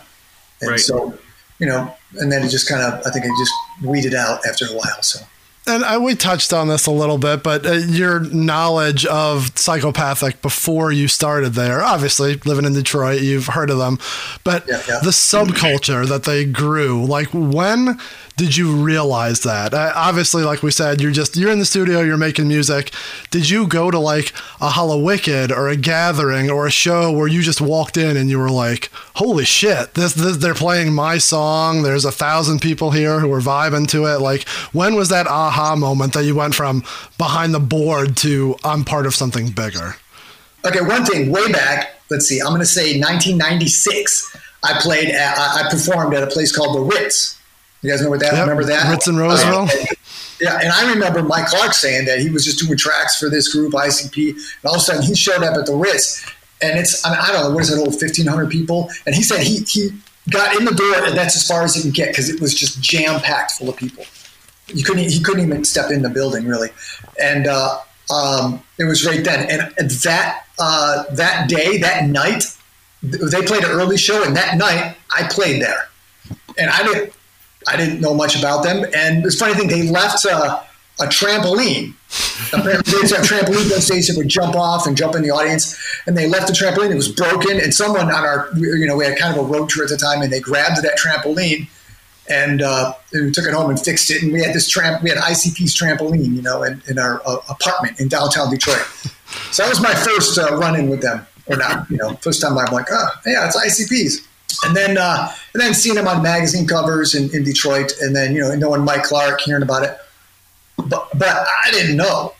[0.62, 0.80] And Right.
[0.80, 1.18] so,
[1.60, 3.52] you know, and then it just kind of, I think it just
[3.86, 5.02] weeded out after a while.
[5.02, 5.20] So,
[5.67, 10.41] And I, we touched on this a little bit, but uh, your knowledge of psychopathic
[10.43, 13.97] before you started there, obviously living in Detroit, you've heard of them,
[14.43, 14.99] but Yeah, yeah.
[15.04, 17.99] the subculture that they grew, like when
[18.38, 19.74] did you realize that?
[19.74, 22.91] Uh, obviously, like we said, you're just you're in the studio, you're making music.
[23.32, 27.41] Did you go to like a Hallowicked or a gathering or a show where you
[27.41, 29.93] just walked in and you were like, "Holy shit!
[29.93, 31.84] This, this they're playing my song.
[31.84, 35.76] There's a thousand people here who are vibing to it." Like, when was that aha
[35.76, 36.84] moment that you went from
[37.17, 39.95] behind the board to I'm part of something bigger?
[40.65, 44.38] okay, one thing way back, let's see, I'm going to say 1996.
[44.63, 47.35] I played, at, I I performed at a place called the Ritz.
[47.86, 48.34] You guys know what that?
[48.34, 48.89] Yep, Remember that?
[48.89, 49.67] Ritz in Roseville.
[49.69, 49.86] Uh,
[50.41, 53.54] yeah, and I remember Mike Clark saying that he was just doing tracks for this
[53.54, 56.26] group, ICP, and all of a sudden he showed up at the Ritz,
[56.63, 59.21] and it's I, mean, I don't know what is it, old 1,500 people, and he
[59.21, 59.91] said he he
[60.32, 62.56] got in the door and that's as far as he can get because it was
[62.56, 64.04] just jam packed full of people.
[64.67, 66.69] You couldn't he couldn't even step in the building really,
[67.21, 67.80] and uh,
[68.12, 69.48] um, it was right then.
[69.78, 72.45] And that uh, that day, that night,
[73.04, 75.88] they played an early show, and that night I played there,
[76.58, 77.14] and I didn't
[77.67, 78.86] I didn't know much about them.
[78.95, 80.62] And it's funny thing, they left uh,
[80.99, 81.93] a trampoline.
[82.54, 85.78] Apparently, there's a trampoline those days that would jump off and jump in the audience,
[86.06, 86.91] and they left the trampoline.
[86.91, 89.69] It was broken, and someone on our, you know, we had kind of a road
[89.69, 91.67] trip at the time, and they grabbed that trampoline
[92.28, 94.23] and uh, we took it home and fixed it.
[94.23, 97.38] And we had this tramp, we had ICP's trampoline, you know, in, in our uh,
[97.49, 98.86] apartment in downtown Detroit.
[99.51, 102.58] so that was my first uh, run-in with them, or not, you know, first time
[102.58, 104.28] I'm like, oh, yeah, it's ICP's.
[104.63, 108.34] And then, uh, and then seeing him on magazine covers in, in Detroit, and then
[108.34, 109.98] you know, knowing Mike Clark, hearing about it.
[110.78, 112.34] But but I didn't know.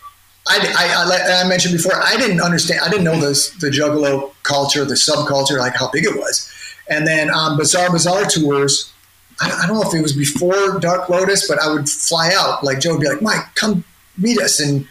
[0.48, 2.80] I, I, I, I mentioned before, I didn't understand.
[2.84, 6.52] I didn't know this the Juggalo culture, the subculture, like how big it was.
[6.88, 8.92] And then on Bizarre Bizarre tours,
[9.40, 12.62] I, I don't know if it was before Dark Lotus, but I would fly out.
[12.62, 13.84] Like Joe would be like, Mike, come
[14.16, 14.60] meet us.
[14.60, 14.86] And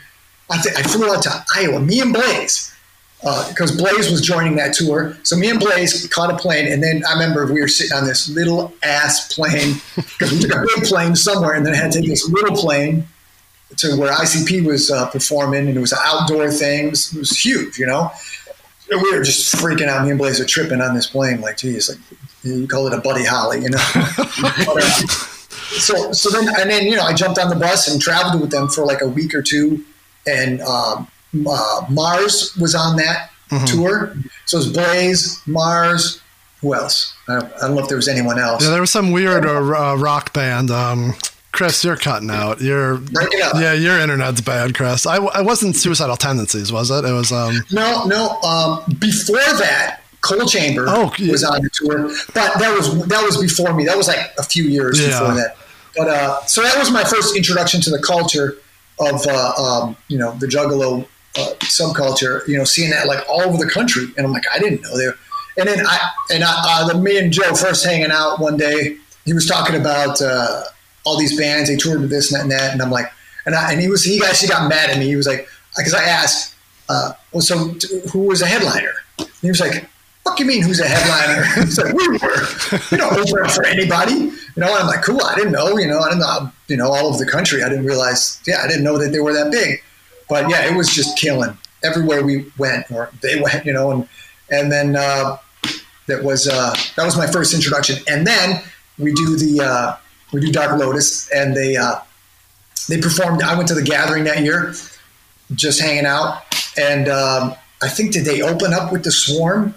[0.49, 2.74] I, th- I flew out to Iowa, me and Blaze,
[3.49, 5.17] because Blaze was joining that tour.
[5.23, 6.71] So me and Blaze caught a plane.
[6.71, 10.55] And then I remember we were sitting on this little ass plane because we took
[10.55, 13.07] a big plane somewhere and then I had to take this little plane
[13.77, 16.87] to where ICP was uh, performing, and it was an outdoor thing.
[16.87, 18.11] It was, it was huge, you know.
[18.89, 20.03] And we were just freaking out.
[20.03, 21.97] Me and Blaze are tripping on this plane, like, geez, like
[22.43, 23.83] you call it a buddy holly, you know.
[23.95, 25.07] But, uh,
[25.77, 28.51] so, so then, and then, you know, I jumped on the bus and traveled with
[28.51, 29.83] them for like a week or two,
[30.27, 31.07] and um,
[31.47, 33.29] uh, Mars was on that
[33.67, 34.15] tour.
[34.45, 36.21] So it was Blaze, Mars.
[36.61, 37.13] Who else?
[37.27, 38.63] I don't, I don't know if there was anyone else.
[38.63, 39.57] Yeah, there was some weird uh,
[39.91, 40.71] uh, rock band.
[40.71, 41.13] Um,
[41.51, 42.59] Chris, you're cutting out.
[42.59, 43.53] You're Break it up.
[43.55, 45.05] yeah, your internet's bad, Chris.
[45.05, 47.05] I, I wasn't suicidal tendencies, was it?
[47.05, 47.61] It was um.
[47.71, 48.29] No, no.
[48.41, 51.31] Um, before that, Coal Chamber Oh, yeah.
[51.31, 53.85] was on the tour, but that was that was before me.
[53.85, 55.19] That was like a few years Yeah.
[55.19, 55.55] before that.
[55.95, 58.57] But uh, so that was my first introduction to the culture
[58.99, 62.47] of uh, um, you know the Juggalo uh, subculture.
[62.47, 64.97] You know, seeing that like all over the country, and I'm like, I didn't know
[64.97, 65.15] there.
[65.57, 68.97] And then I and I, uh, the, me and Joe first hanging out one day.
[69.25, 70.63] He was talking about uh,
[71.03, 71.69] all these bands.
[71.69, 73.11] They toured with this and that and that, and I'm like,
[73.45, 75.05] and I, and he was he actually got mad at me.
[75.05, 76.55] He was like, because I asked,
[76.89, 77.57] uh, well, so
[78.11, 78.93] who was a headliner?
[79.17, 79.87] And he was like,
[80.23, 82.17] "Fuck you mean who's a headliner?" He's like, "We were,
[82.91, 85.87] you know, open for anybody." You know, and I'm like, "Cool, I didn't know." You
[85.87, 86.51] know, I didn't know.
[86.67, 88.41] You know, all over the country, I didn't realize.
[88.45, 89.81] Yeah, I didn't know that they were that big.
[90.27, 93.65] But yeah, it was just killing everywhere we went, or they went.
[93.65, 94.09] You know, and
[94.51, 95.37] and then uh,
[96.07, 97.97] that was uh, that was my first introduction.
[98.07, 98.61] And then
[98.97, 99.97] we do the uh,
[100.31, 101.99] we do Dark Lotus, and they uh,
[102.87, 103.41] they performed.
[103.41, 104.73] I went to the gathering that year,
[105.53, 106.41] just hanging out,
[106.77, 109.73] and um, I think did they open up with the Swarm?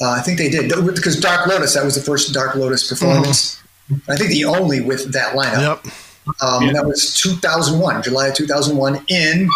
[0.00, 1.74] Uh, I think they did because Dark Lotus.
[1.74, 3.62] That was the first Dark Lotus performance.
[4.08, 5.84] I think the only with that lineup.
[5.84, 5.94] Yep,
[6.40, 9.48] Um, and that was 2001, July of 2001 in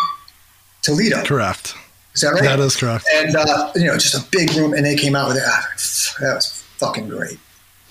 [0.83, 1.23] Toledo.
[1.25, 1.75] correct.
[2.15, 2.43] Is that right?
[2.43, 3.07] That is correct.
[3.13, 5.43] And uh, you know, just a big room, and they came out with it.
[5.47, 5.69] Ah,
[6.21, 7.39] that was fucking great.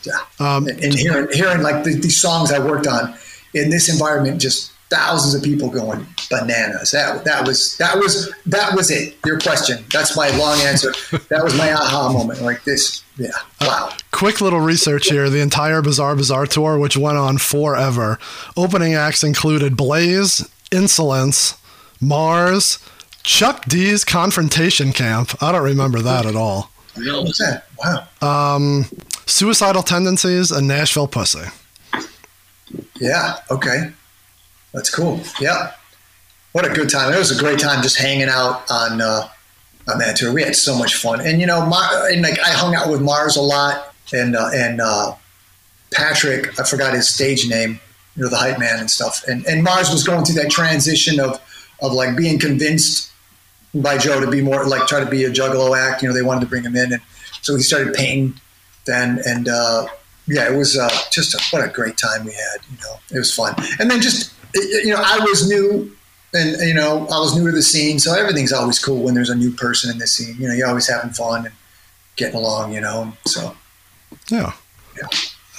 [0.03, 0.13] Yeah.
[0.39, 3.15] Um, and, and hearing hearing like the, these songs I worked on
[3.53, 6.91] in this environment, just thousands of people going bananas.
[6.91, 9.17] That that was that was that was it.
[9.25, 9.83] Your question.
[9.91, 10.93] That's my long answer.
[11.29, 12.41] that was my aha moment.
[12.41, 13.03] Like this.
[13.17, 13.29] Yeah.
[13.61, 13.91] Wow.
[14.11, 15.29] Quick little research here.
[15.29, 18.19] The entire Bizarre Bizarre tour, which went on forever.
[18.57, 21.57] Opening acts included Blaze, Insolence,
[22.01, 22.79] Mars,
[23.23, 25.41] Chuck D's Confrontation Camp.
[25.41, 26.71] I don't remember that at all.
[26.95, 27.65] What was that?
[27.83, 28.55] Wow.
[28.55, 28.85] Um,
[29.25, 31.43] suicidal Tendencies and Nashville Pussy.
[32.99, 33.37] Yeah.
[33.51, 33.91] Okay.
[34.75, 35.21] That's cool.
[35.39, 35.71] Yeah.
[36.51, 37.13] What a good time.
[37.13, 39.27] It was a great time just hanging out on uh,
[39.87, 40.33] on that tour.
[40.33, 43.37] We had so much fun, and you know, and like I hung out with Mars
[43.37, 45.15] a lot, and uh, and uh,
[45.93, 46.59] Patrick.
[46.59, 47.79] I forgot his stage name.
[48.15, 49.23] You know, the hype man and stuff.
[49.27, 51.41] And and Mars was going through that transition of
[51.81, 53.11] of like being convinced
[53.73, 56.01] by Joe to be more like try to be a Juggalo act.
[56.01, 57.01] You know, they wanted to bring him in, and
[57.41, 58.39] so he started painting
[58.85, 59.87] then, and uh,
[60.27, 62.59] yeah, it was uh, just a, what a great time we had.
[62.71, 65.95] You know, it was fun, and then just you know, I was new,
[66.33, 69.29] and you know, I was new to the scene, so everything's always cool when there's
[69.29, 70.35] a new person in the scene.
[70.39, 71.55] You know, you're always having fun and
[72.15, 72.73] getting along.
[72.73, 73.55] You know, so
[74.29, 74.53] Yeah.
[74.97, 75.07] Yeah.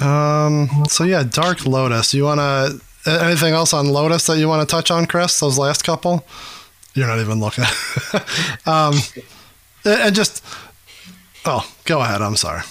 [0.00, 0.84] Um.
[0.88, 2.14] So yeah, Dark Lotus.
[2.14, 2.70] You wanna
[3.06, 5.38] anything else on Lotus that you want to touch on, Chris?
[5.40, 6.26] Those last couple.
[6.94, 7.64] You're not even looking.
[8.66, 8.94] um.
[9.84, 10.42] And just.
[11.44, 12.22] Oh, go ahead.
[12.22, 12.62] I'm sorry.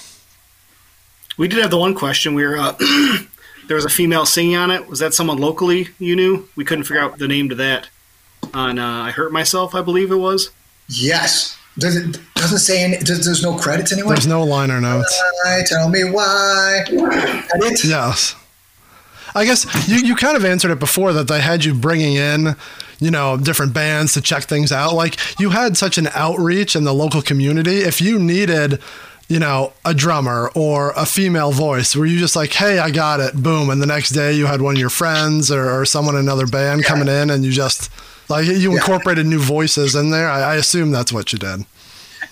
[1.38, 2.76] We did have the one question where uh,
[3.68, 4.88] there was a female singing on it.
[4.88, 6.48] Was that someone locally you knew?
[6.56, 7.90] We couldn't figure out the name to that.
[8.54, 10.52] On uh, I Hurt Myself, I believe it was.
[10.88, 11.58] yes.
[11.78, 12.98] Does it doesn't say any?
[13.00, 14.16] Does, there's no credits anywhere.
[14.16, 15.22] There's no liner notes.
[15.44, 15.62] Why?
[15.66, 16.84] Tell me why.
[16.88, 17.82] That?
[17.84, 18.34] Yes.
[19.36, 22.56] I guess you, you kind of answered it before that they had you bringing in,
[23.00, 24.94] you know, different bands to check things out.
[24.94, 27.80] Like you had such an outreach in the local community.
[27.80, 28.82] If you needed,
[29.28, 33.20] you know, a drummer or a female voice, were you just like, hey, I got
[33.20, 36.16] it, boom, and the next day you had one of your friends or, or someone
[36.16, 36.88] in another band Yeah.
[36.88, 37.90] coming in and you just
[38.30, 40.30] like you incorporated new voices in there?
[40.30, 41.66] I, I assume that's what you did.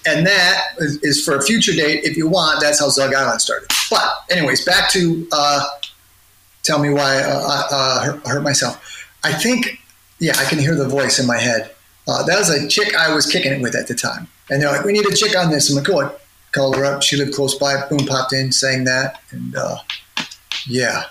[0.06, 2.62] and that is, is for a future date if you want.
[2.62, 3.70] That's how Zug Island started.
[3.90, 5.64] But anyways, back to uh,
[6.64, 9.06] tell me why uh, I uh, hurt, hurt myself.
[9.24, 9.80] I think
[10.20, 11.72] yeah, I can hear the voice in my head.
[12.08, 14.72] Uh, that was a chick I was kicking it with at the time, and they're
[14.72, 16.16] like, "We need a chick on this." I'm like, "Go."
[16.54, 17.02] Called her up.
[17.02, 17.86] She lived close by.
[17.90, 19.78] Boom, popped in, sang that, and uh,
[20.68, 21.04] yeah.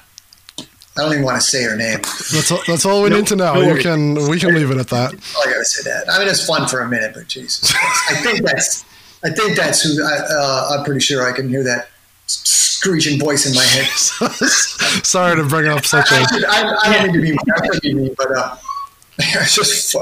[0.97, 2.01] I don't even want to say her name.
[2.03, 3.55] That's all, that's all we need to know.
[3.55, 5.15] no you can we can leave it at that.
[5.37, 6.05] Oh, I gotta say that.
[6.11, 7.73] I mean, it's fun for a minute, but Jesus,
[8.11, 8.85] I think that's,
[9.25, 10.05] I think that's who.
[10.05, 11.89] I, uh, I'm pretty sure I can hear that
[12.27, 13.87] screeching voice in my head.
[15.05, 17.95] Sorry to bring up such I, a should- I, I don't mean to be, I
[17.95, 18.57] mean but uh,
[19.19, 19.95] it's just,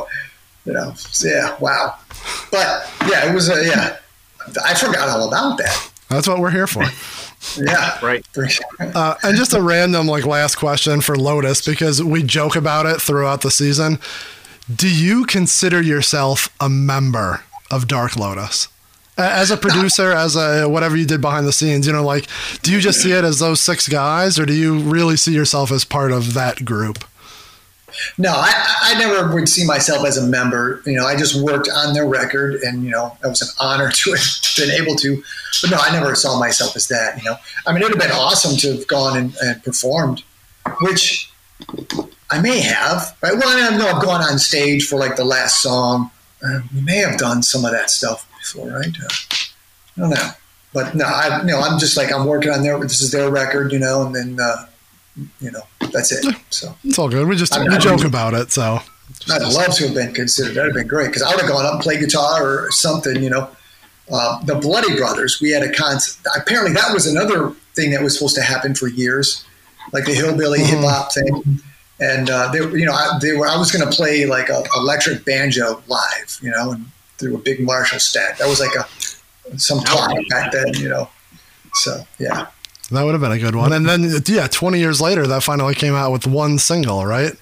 [0.65, 0.93] you know,
[1.25, 1.95] yeah, wow.
[2.51, 3.97] But yeah, it was, uh, yeah,
[4.65, 5.91] I forgot all about that.
[6.09, 6.85] that's what we're here for.
[7.57, 8.25] Yeah, Right.
[8.79, 13.01] Uh, and just a random like last question for Lotus because we joke about it
[13.01, 13.99] throughout the season.
[14.75, 18.69] Do you consider yourself a member of Dark Lotus?
[19.17, 22.27] As a producer, as a whatever you did behind the scenes, you know, like,
[22.63, 25.71] do you just see it as those six guys, or do you really see yourself
[25.73, 27.05] as part of that group?
[28.19, 30.83] No, I, I never would see myself as a member.
[30.87, 33.91] You know, I just worked on their record, and you know, it was an honor
[33.95, 34.27] to have
[34.57, 35.23] been able to.
[35.63, 37.19] But no, I never saw myself as that.
[37.19, 40.23] You know, I mean, it would have been awesome to have gone and, and performed,
[40.81, 41.31] which
[42.31, 43.17] I may have.
[43.23, 43.35] Right?
[43.35, 46.11] Well, I mean, know I've gone on stage for like the last song.
[46.45, 48.97] Uh, we may have done some of that stuff before, right?
[49.03, 49.09] Uh,
[49.97, 50.31] I don't know,
[50.73, 52.79] but no, I know I'm just like I'm working on their.
[52.81, 54.67] This is their record, you know, and then uh,
[55.41, 56.35] you know that's it.
[56.51, 56.75] So.
[56.85, 57.27] It's all good.
[57.27, 58.53] We just we joke about it.
[58.53, 58.81] So
[59.31, 60.55] I'd love to have been considered.
[60.55, 63.23] That'd have been great because I would have gone up and played guitar or something.
[63.23, 63.51] You know,
[64.11, 65.41] uh, the Bloody Brothers.
[65.41, 66.19] We had a concert.
[66.37, 69.45] Apparently, that was another thing that was supposed to happen for years,
[69.93, 71.61] like the hillbilly hip hop thing.
[72.01, 73.47] And uh, they, you know, I, they were.
[73.47, 76.39] I was going to play like a electric banjo live.
[76.43, 76.87] You know, and
[77.19, 78.39] through a big Marshall stack.
[78.39, 80.75] That was like a some talk back then.
[80.75, 81.09] You know,
[81.75, 82.47] so yeah.
[82.91, 83.73] That would have been a good one.
[83.73, 87.33] And then yeah, twenty years later, that finally came out with one single, right?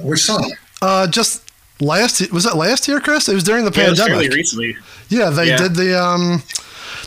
[0.00, 0.52] Which song?
[0.80, 1.42] Uh, just
[1.80, 3.28] last was it last year, Chris?
[3.28, 4.12] It was during the Yeah, pandemic.
[4.12, 4.76] fairly recently.
[5.08, 5.56] Yeah, they Yeah.
[5.56, 6.42] did the um,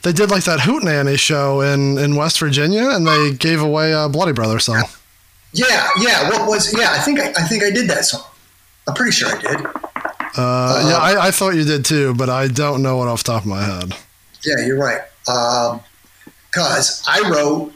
[0.04, 4.10] they did like that Hootenanny show in in West Virginia, and they gave away a
[4.10, 4.84] Bloody Brother song.
[5.54, 6.30] Yeah, yeah.
[6.30, 6.74] What was?
[6.78, 8.24] Yeah, I think I, I think I did that song.
[8.88, 9.66] I'm pretty sure I did.
[10.36, 13.32] Uh, yeah, I, I thought you did too, but I don't know it off the
[13.32, 13.94] top of my head.
[14.46, 15.02] Yeah, you're right.
[16.58, 17.72] Because I wrote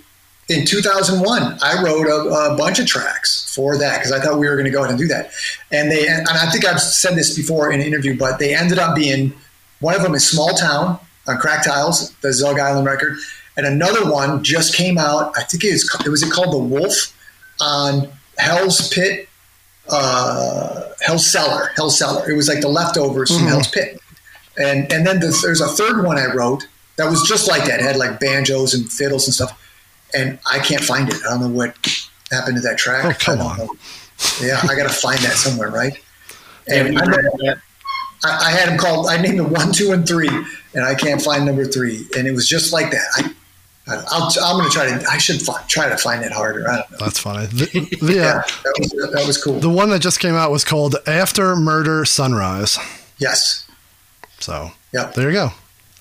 [0.50, 4.48] in 2001, I wrote a, a bunch of tracks for that because I thought we
[4.48, 5.32] were going to go ahead and do that.
[5.72, 8.80] And they, and I think I've said this before in an interview, but they ended
[8.80, 9.34] up being
[9.82, 13.18] one of them is Small Town on Crack Tiles, the Zug Island record,
[13.56, 15.32] and another one just came out.
[15.38, 17.16] I think it was it was it called The Wolf
[17.60, 19.30] on Hell's Pit
[19.90, 21.72] uh, Hell's Cellar.
[21.76, 22.30] Hell's Cellar.
[22.30, 24.00] It was like the leftovers from Hell's Pit.
[24.58, 26.68] And and then the, there's a third one I wrote
[26.98, 27.80] that was just like that.
[27.80, 29.58] It had like banjos and fiddles and stuff.
[30.14, 31.16] And I can't find it.
[31.26, 31.76] I don't know what
[32.32, 33.06] happened to that track.
[33.06, 33.58] Oh, come on.
[33.60, 33.70] know.
[34.42, 35.98] Yeah, I got to find that somewhere, right?
[36.68, 37.58] And you I, heard know- of that?
[38.24, 39.08] I, I had him called.
[39.08, 42.06] I named it one, two, and three, and I can't find number three.
[42.18, 43.06] And it was just like that.
[43.18, 43.32] I,
[43.88, 45.04] I I'll, I'm going to try to.
[45.10, 46.70] I should fi- try to find it harder.
[46.70, 46.98] I don't know.
[47.00, 47.48] That's funny.
[47.52, 49.60] The, the, Yeah, uh, that was that was cool.
[49.60, 52.78] the one that just came out was called After Murder Sunrise.
[53.18, 53.68] yes.
[54.40, 55.14] So Yep.
[55.16, 55.52] there you go.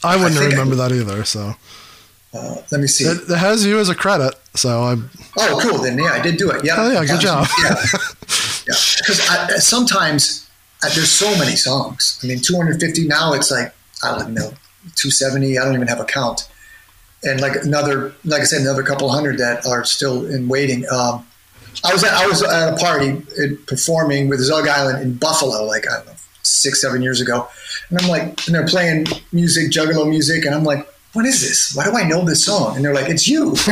[0.04, 1.24] I wouldn't I- remember that either.
[1.24, 1.54] So
[2.32, 3.04] Uh, let me see.
[3.04, 4.34] it, it has you as a credit.
[4.54, 4.96] So I
[5.38, 5.78] Oh, cool.
[5.82, 6.64] Then yeah, I did do it.
[6.64, 6.74] Yeah.
[6.78, 7.46] Oh, yeah, good job.
[7.62, 7.68] Yeah.
[8.68, 8.74] yeah.
[8.98, 10.46] Because sometimes
[10.82, 12.18] uh, there's so many songs.
[12.22, 13.32] I mean, 250 now.
[13.34, 14.50] It's like I don't know,
[14.96, 15.58] 270.
[15.58, 16.48] I don't even have a count.
[17.22, 20.86] And like another, like I said, another couple hundred that are still in waiting.
[20.90, 21.26] Um,
[21.84, 25.64] I was at, I was at a party uh, performing with Zug Island in Buffalo,
[25.64, 27.46] like I don't know, six seven years ago,
[27.90, 31.74] and I'm like, and they're playing music, Juggalo music, and I'm like, what is this?
[31.74, 32.76] Why do I know this song?
[32.76, 33.54] And they're like, it's you.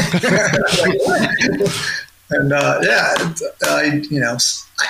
[0.83, 1.95] Like, what?
[2.31, 3.33] And uh, yeah,
[3.65, 4.37] I you know,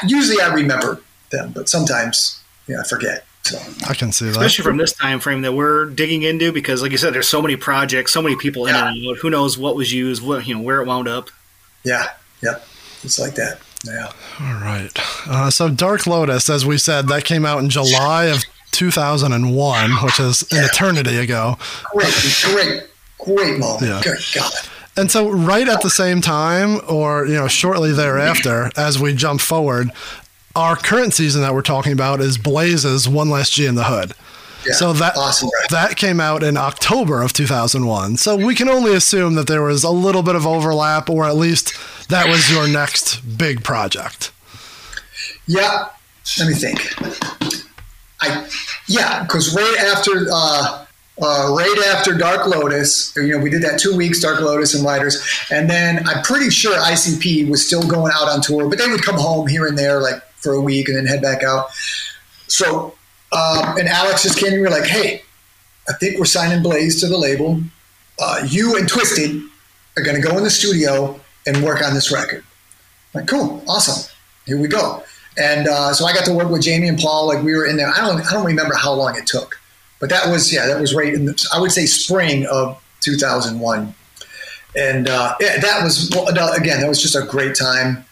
[0.06, 1.00] usually I remember
[1.30, 3.24] them, but sometimes you know, I forget.
[3.44, 3.58] So
[3.88, 4.32] I can see that.
[4.32, 7.40] especially from this time frame that we're digging into because like you said there's so
[7.40, 8.88] many projects so many people in Yeah.
[8.88, 11.30] and out who knows what was used what you know where it wound up
[11.84, 12.10] yeah,
[12.42, 12.66] yep,
[13.04, 13.60] it's like that.
[13.86, 14.12] Yeah.
[14.40, 14.90] All right.
[15.28, 18.42] Uh, so Dark Lotus, as we said, that came out in July of
[18.72, 21.56] 2001, which is an eternity ago.
[21.92, 22.82] Great, great,
[23.18, 23.82] great moment.
[23.82, 24.00] Yeah.
[24.02, 24.52] Good God.
[24.96, 29.40] And so, right at the same time, or you know, shortly thereafter, as we jump
[29.40, 29.92] forward,
[30.56, 34.12] our current season that we're talking about is Blaze's One Last G in the Hood.
[34.66, 34.72] Yeah.
[34.72, 35.50] So that awesome.
[35.70, 38.16] that came out in October of 2001.
[38.16, 41.36] So we can only assume that there was a little bit of overlap, or at
[41.36, 41.74] least
[42.08, 44.32] that was your next big project.
[45.46, 45.88] Yeah.
[46.38, 47.64] Let me think.
[48.20, 48.48] I
[48.86, 50.86] yeah, because right after uh,
[51.20, 54.84] uh, right after Dark Lotus, you know, we did that two weeks Dark Lotus and
[54.84, 58.88] Rydas, and then I'm pretty sure ICP was still going out on tour, but they
[58.88, 61.70] would come home here and there like for a week and then head back out.
[62.46, 62.94] So
[63.32, 65.22] um, and Alex just came to me like, hey,
[65.88, 67.60] I think we're signing Blaze to the label.
[68.18, 69.46] Uh, you and Twiztid
[69.96, 72.42] are going to go in the studio and work on this record.
[73.14, 74.10] I'm like, cool, awesome.
[74.46, 75.02] Here we go.
[75.36, 77.26] And uh, so I got to work with Jamie and Paul.
[77.26, 77.88] Like we were in there.
[77.88, 78.20] I don't.
[78.26, 79.60] I don't remember how long it took,
[80.00, 80.66] but that was yeah.
[80.66, 81.48] That was right in the.
[81.54, 83.94] I would say spring of 2001.
[84.76, 86.80] And uh, yeah, that was again.
[86.80, 88.04] That was just a great time.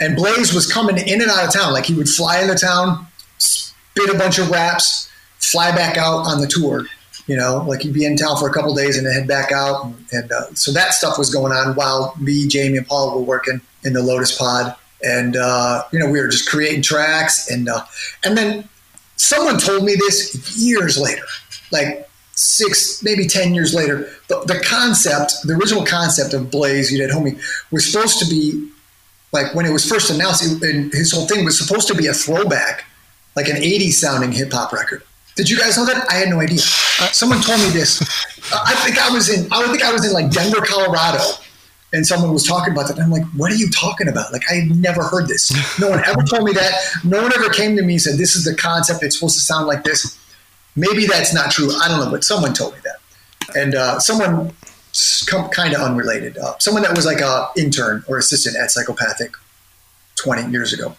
[0.00, 1.72] And Blaze was coming in and out of town.
[1.72, 3.06] Like he would fly into town,
[3.38, 6.86] spit a bunch of raps, fly back out on the tour.
[7.26, 9.50] You know, like he'd be in town for a couple days and then head back
[9.50, 9.86] out.
[9.86, 13.22] And, and uh, so that stuff was going on while me, Jamie, and Paul were
[13.22, 14.76] working in the Lotus Pod.
[15.04, 17.50] And uh, you know, we were just creating tracks.
[17.50, 17.84] And uh,
[18.24, 18.68] and then
[19.16, 21.24] someone told me this years later,
[21.70, 24.08] like six, maybe ten years later.
[24.28, 27.40] The, the concept, the original concept of Blaze Ya Dead Homie,
[27.70, 28.70] was supposed to be
[29.32, 30.42] like when it was first announced.
[30.62, 32.84] And his whole thing was supposed to be a throwback,
[33.36, 35.02] like an '80s sounding hip hop record.
[35.36, 36.06] Did you guys know that?
[36.10, 36.58] I had no idea.
[36.58, 38.00] Someone told me this.
[38.52, 39.52] I think I was in.
[39.52, 41.18] I think I was in like Denver, Colorado,
[41.94, 42.98] and someone was talking about that.
[42.98, 44.32] I'm like, "What are you talking about?
[44.32, 45.52] Like, I had never heard this.
[45.80, 46.72] No one ever told me that.
[47.04, 49.02] No one ever came to me and said this is the concept.
[49.02, 50.18] It's supposed to sound like this.
[50.76, 51.70] Maybe that's not true.
[51.80, 53.56] I don't know, but someone told me that.
[53.56, 54.52] And uh, someone
[55.52, 59.32] kind of unrelated, uh, someone that was like a intern or assistant at Psychopathic
[60.16, 60.96] 20 years ago.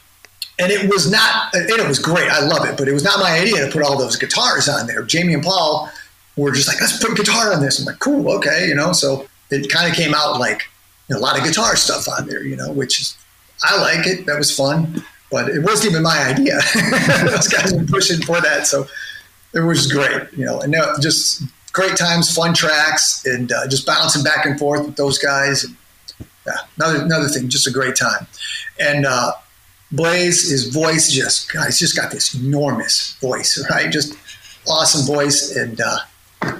[0.59, 2.29] And it was not, and it was great.
[2.29, 4.87] I love it, but it was not my idea to put all those guitars on
[4.87, 5.03] there.
[5.03, 5.89] Jamie and Paul
[6.37, 7.79] were just like, let's put a guitar on this.
[7.79, 8.93] I'm like, cool, okay, you know.
[8.93, 10.69] So it kind of came out like
[11.11, 13.17] a lot of guitar stuff on there, you know, which is,
[13.63, 14.25] I like it.
[14.25, 16.59] That was fun, but it wasn't even my idea.
[17.25, 18.87] those guys were pushing for that, so
[19.53, 23.85] it was great, you know, and uh, just great times, fun tracks, and uh, just
[23.85, 25.63] bouncing back and forth with those guys.
[25.63, 25.75] And,
[26.45, 28.27] yeah, another another thing, just a great time.
[28.79, 29.33] And uh,
[29.91, 33.91] Blaze, his voice just, God, he's just got this enormous voice, right?
[33.91, 34.17] Just
[34.67, 35.99] awesome voice and uh,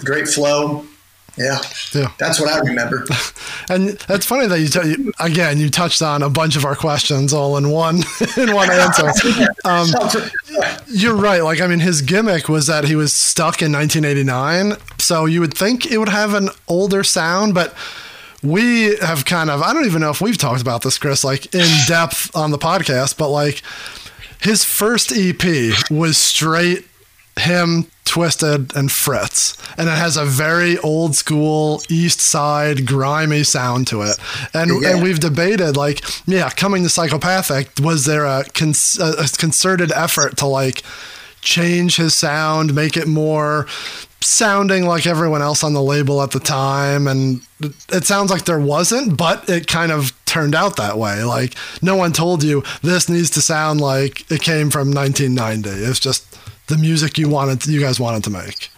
[0.04, 0.86] great flow.
[1.38, 1.60] Yeah,
[1.94, 2.12] Yeah.
[2.18, 3.06] that's what I remember.
[3.70, 6.76] And that's funny that you, t- you again you touched on a bunch of our
[6.76, 8.04] questions all in one
[8.38, 9.12] in one answer.
[9.66, 9.88] Um,
[10.88, 11.42] you're right.
[11.44, 15.56] Like I mean, his gimmick was that he was stuck in 1989, so you would
[15.58, 17.74] think it would have an older sound, but
[18.44, 21.54] we have kind of I don't even know if we've talked about this, Chris, like
[21.56, 23.64] in depth on the podcast, but like
[24.42, 26.86] his first EP was straight
[27.38, 29.58] him, Twiztid, and Fritz.
[29.78, 34.18] And it has a very old school East Side grimy sound to it.
[34.54, 34.92] And, Yeah.
[34.92, 39.92] and we've debated, like, yeah, coming to Psychopathic, was there a, cons- a a concerted
[39.92, 40.84] effort to, like,
[41.42, 43.68] change his sound, make it more
[44.22, 47.42] sounding like everyone else on the label at the time and
[47.90, 51.96] it sounds like there wasn't but it kind of turned out that way like no
[51.96, 56.26] one told you this needs to sound like it came from 1990 it's just
[56.68, 58.70] the music you wanted you guys wanted to make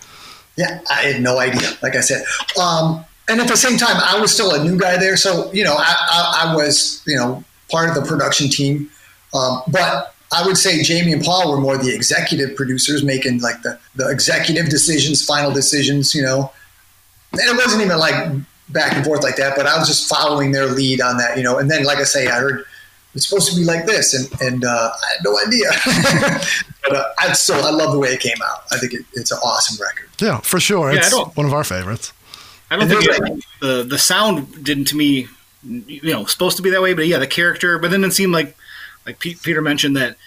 [0.56, 1.78] Yeah, I had no idea.
[1.82, 2.24] Like I said,
[2.60, 5.64] um, and at the same time, I was still a new guy there, so you
[5.64, 8.90] know, I, I, I was you know part of the production team,
[9.34, 13.62] um, but I would say Jamie and Paul were more the executive producers, making like
[13.62, 16.16] the the executive decisions, final decisions.
[16.16, 16.52] You know,
[17.34, 18.34] and it wasn't even like
[18.70, 21.38] back and forth like that, but I was just following their lead on that.
[21.38, 22.66] You know, and then like I say, I heard.
[23.16, 25.72] It's supposed to be like this, and and uh, I had no idea.
[26.88, 28.64] but uh, I still I love the way it came out.
[28.72, 30.10] I think it, it's an awesome record.
[30.22, 32.14] yeah for sure Yeah, it's don't- one of our favorites
[32.70, 35.28] I don't And think they're it, the the sound didn't to me,
[35.66, 36.94] you know, supposed to be that way.
[36.94, 37.80] But yeah, the character.
[37.80, 38.58] But then it seemed like,
[39.06, 40.18] like Pete, Peter mentioned that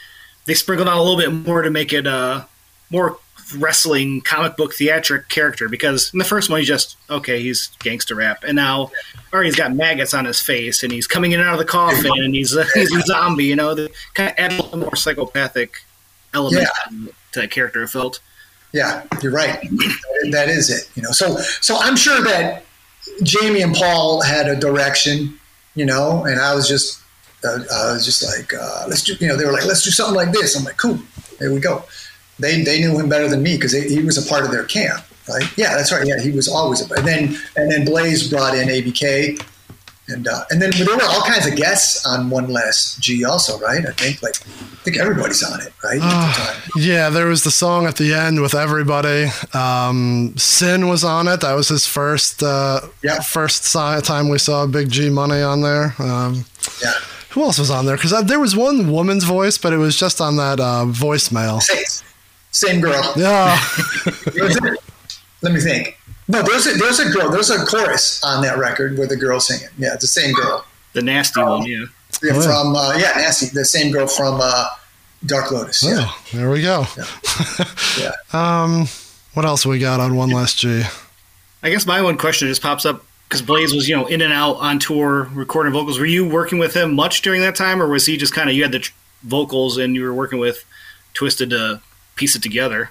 [0.47, 2.45] they sprinkled on a little bit more to make it uh
[2.91, 3.19] more
[3.59, 5.69] wrestling comic book theatric character.
[5.69, 8.91] Because in the first one, he's just okay, he's gangster rap, and now,
[9.35, 11.65] or he's got maggots on his face, and he's coming in and out of the
[11.67, 13.45] coffin, and he's a, he's a zombie.
[13.45, 15.83] You know, the kind of add a little more psychopathic
[16.35, 16.69] element
[17.33, 17.87] to that character.
[17.87, 18.21] Felt.
[18.73, 19.61] Yeah, you're right.
[20.31, 20.91] that is it.
[20.95, 22.65] You know, so so I'm sure that
[23.23, 25.39] Jamie and Paul had a direction,
[25.75, 27.03] you know, and I was just
[27.45, 29.91] uh, I was just like, uh, let's do, you know, they were like, let's do
[29.91, 30.57] something like this.
[30.57, 30.99] I'm like, cool,
[31.39, 31.85] there we go.
[32.39, 35.05] They they knew him better than me because he was a part of their camp,
[35.29, 35.45] right?
[35.57, 36.07] Yeah, that's right.
[36.07, 36.89] Yeah, he was always.
[36.91, 39.45] A, and then and then Blaze brought in ABK.
[40.11, 43.59] And, uh, and then there were all kinds of guests on One Last G also,
[43.61, 43.85] right?
[43.87, 46.01] I think like I think everybody's on it, right?
[46.01, 46.63] at the time.
[46.77, 49.29] Yeah, there was the song at the end with everybody.
[49.55, 51.41] Um, Sin was on it.
[51.43, 53.21] That was his first uh, Yeah.
[53.21, 55.95] first time we saw Big G Money on there.
[55.99, 56.45] Um,
[56.83, 56.93] Yeah.
[57.31, 57.97] who else was on there?
[57.97, 61.61] Because there was one woman's voice, but it was just on that uh, voicemail.
[61.63, 61.85] Same,
[62.51, 63.13] same girl.
[63.17, 63.57] Yeah,
[65.43, 65.97] Let me think.
[66.31, 67.31] No, there's a there's a girl.
[67.31, 69.69] There's a chorus on that record with a girl singing.
[69.79, 70.65] Yeah, it's the same girl.
[70.93, 71.85] The nasty one, yeah.
[72.23, 73.47] Yeah, Oh, from uh, yeah, Nasty.
[73.47, 74.67] The same girl from uh,
[75.25, 75.83] Dark Lotus.
[75.83, 76.85] Yeah, oh, there we go.
[77.99, 78.13] yeah.
[78.33, 78.87] Um,
[79.35, 80.83] what else we got on One Last G?
[81.63, 84.33] I guess my one question just pops up because Blaze was, you know, in and
[84.33, 85.99] out on tour recording vocals.
[85.99, 88.57] Were you working with him much during that time, or was he just kind of
[88.57, 90.65] you had the tr- vocals and you were working with
[91.15, 91.81] Twiztid to
[92.17, 92.91] piece it together?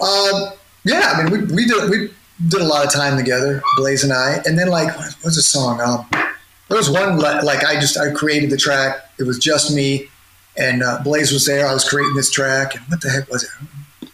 [0.00, 0.52] Um,
[0.84, 2.10] yeah, I mean, we, we did we
[2.48, 4.40] did a lot of time together, Blaze and I.
[4.46, 5.80] And then like, what was the song?
[5.80, 6.06] Um,
[6.68, 9.10] there was one like I just I created the track.
[9.18, 10.08] It was just me,
[10.56, 11.66] and uh, Blaze was there.
[11.66, 14.08] I was creating this track, and what the heck was it?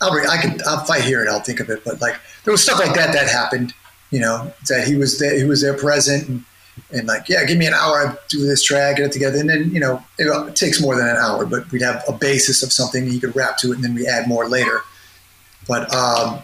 [0.00, 1.82] I'll re- I can I'll, if I hear it, I'll think of it.
[1.84, 3.72] But like, there was stuff like that that happened.
[4.10, 6.44] You know, that he was there, he was there present, and,
[6.92, 9.48] and like, yeah, give me an hour, I do this track, get it together, and
[9.48, 12.62] then you know, it, it takes more than an hour, but we'd have a basis
[12.62, 14.82] of something he could rap to it, and then we add more later.
[15.66, 16.42] But um,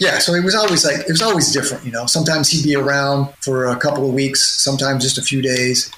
[0.00, 2.06] yeah, so it was always like it was always different, you know.
[2.06, 5.90] Sometimes he'd be around for a couple of weeks, sometimes just a few days,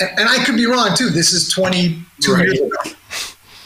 [0.00, 1.10] and, and I could be wrong too.
[1.10, 2.44] This is 22 Right.
[2.46, 2.96] years ago,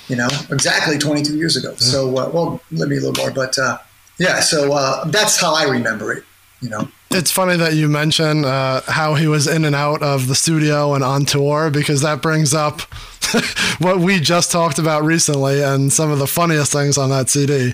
[0.09, 1.75] you know, exactly 22 years ago.
[1.77, 3.79] So uh, well, maybe a little more, but uh,
[4.19, 4.41] yeah.
[4.41, 6.25] So uh, that's how I remember it,
[6.61, 6.89] you know.
[7.11, 10.95] It's funny that you mention uh, how he was in and out of the studio
[10.95, 12.81] and on tour because that brings up
[13.79, 17.73] what we just talked about recently and some of the funniest things on that CD.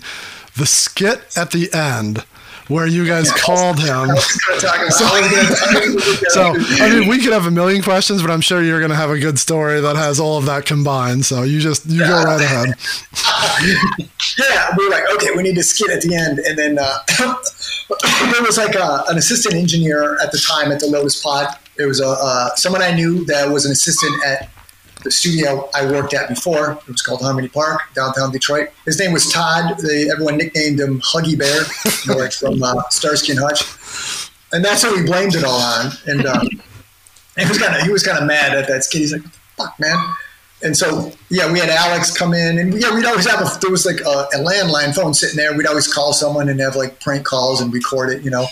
[0.57, 2.25] The skit at the end
[2.69, 3.89] where you guys called him.
[4.11, 7.51] I was gonna talk about- I was gonna- So, I mean, we could have a
[7.51, 10.39] million questions, but I'm sure you're going to have a good story that has all
[10.39, 11.25] of that combined.
[11.27, 12.69] So you just, you go right ahead.
[14.39, 16.99] yeah, we were like, okay, we need to skit at the end, and then uh,
[18.33, 21.49] there was like a, an assistant engineer at the time at the Lotus Pod.
[21.77, 24.49] There was a uh, someone I knew that was an assistant at
[25.03, 26.73] the studio I worked at before.
[26.73, 28.69] It was called Harmony Park, downtown Detroit.
[28.85, 29.79] His name was Todd.
[29.79, 31.63] They, everyone nicknamed him Huggy Bear,
[32.05, 35.61] you know, like from uh, Starsky and Hutch, and that's who he blamed it all
[35.61, 35.93] on.
[36.07, 36.49] And um,
[37.37, 39.01] he was kind of he was kind of mad at that skit.
[39.03, 39.23] He's like,
[39.57, 39.97] "Fuck, man."
[40.63, 43.71] And so, yeah, we had Alex come in, and yeah, we'd always have a, there
[43.71, 45.57] was like a, a landline phone sitting there.
[45.57, 48.47] We'd always call someone and have like prank calls and record it, you know,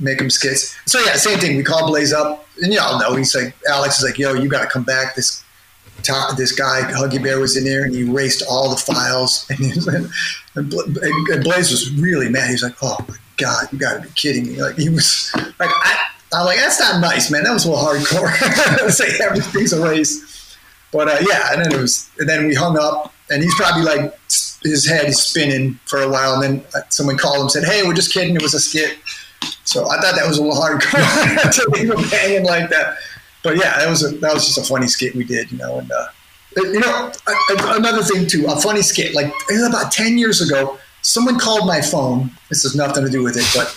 [0.00, 0.76] make them skits.
[0.86, 1.56] So yeah, same thing.
[1.56, 4.62] We call Blaze up, and y'all know he's like, Alex is like, "Yo, you got
[4.62, 5.44] to come back." This
[6.36, 10.12] this guy Huggy Bear was in there, and he erased all the files, and,
[10.56, 12.46] and, and Blaze was really mad.
[12.46, 15.30] He was like, "Oh my god, you got to be kidding me!" Like he was
[15.58, 17.44] like, I, I'm like, "That's not nice, man.
[17.44, 20.58] That was a little hardcore." Say everything's erased.
[20.92, 23.82] But uh, yeah, and then it was, and then we hung up, and he's probably
[23.82, 24.18] like
[24.62, 27.64] his head is spinning for a while, and then uh, someone called him and said,
[27.64, 28.36] "Hey, we're just kidding.
[28.36, 28.98] It was a skit."
[29.64, 30.80] So I thought that was a little hard
[31.52, 32.96] to leave him hanging like that.
[33.42, 35.78] But yeah, that was a, that was just a funny skit we did, you know.
[35.78, 36.06] And uh,
[36.56, 37.12] you know,
[37.48, 39.14] another thing too, a funny skit.
[39.14, 39.32] Like
[39.66, 42.30] about ten years ago, someone called my phone.
[42.48, 43.76] This has nothing to do with it, but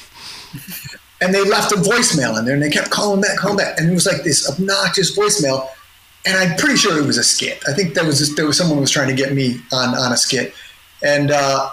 [1.21, 3.89] and they left a voicemail in there, and they kept calling back, calling back, and
[3.89, 5.67] it was like this obnoxious voicemail.
[6.27, 7.61] And I'm pretty sure it was a skit.
[7.67, 10.11] I think there was just, there was someone was trying to get me on on
[10.11, 10.53] a skit,
[11.03, 11.69] and uh,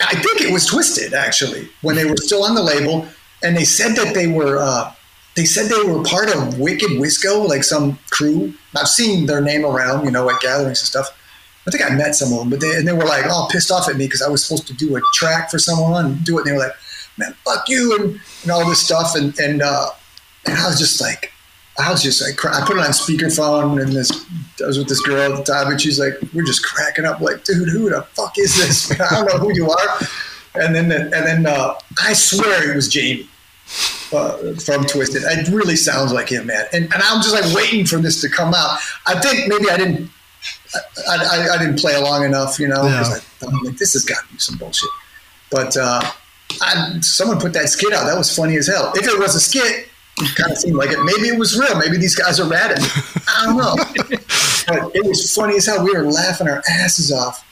[0.00, 3.06] I think it was Twiztid actually when they were still on the label,
[3.42, 4.92] and they said that they were uh,
[5.34, 8.52] they said they were part of Wicked Wisco, like some crew.
[8.76, 11.18] I've seen their name around, you know, at gatherings and stuff.
[11.66, 13.70] I think I met some of them, but they and they were like all pissed
[13.70, 16.38] off at me because I was supposed to do a track for someone and do
[16.38, 16.74] it, and they were like,
[17.16, 19.90] "Man, fuck you," and, and all this stuff, and and uh,
[20.44, 21.32] and I was just like,
[21.78, 24.10] I was just like, I put it on speakerphone, and this
[24.62, 27.20] I was with this girl at the time, and she's like, we're just cracking up,
[27.20, 29.00] like, dude, who the fuck is this?
[29.00, 29.98] I don't know who you are.
[30.54, 33.28] And then and then uh, I swear it was Jamie
[34.12, 35.22] uh, from Twiztid.
[35.24, 36.66] It really sounds like him, man.
[36.72, 38.78] And, and I'm just like waiting for this to come out.
[39.06, 40.10] I think maybe I didn't.
[41.08, 43.04] I, I, I didn't play along enough, you know, Yeah.
[43.46, 44.88] I'm like, this has got to be some bullshit.
[45.50, 46.00] But uh,
[46.62, 48.06] I, someone put that skit out.
[48.06, 48.92] That was funny as hell.
[48.96, 50.98] If it was a skit, it kind of seemed like it.
[51.04, 51.76] Maybe it was real.
[51.78, 52.82] Maybe these guys are ratting.
[53.28, 53.76] I don't know.
[54.66, 55.84] but it was funny as hell.
[55.84, 57.46] We were laughing our asses off,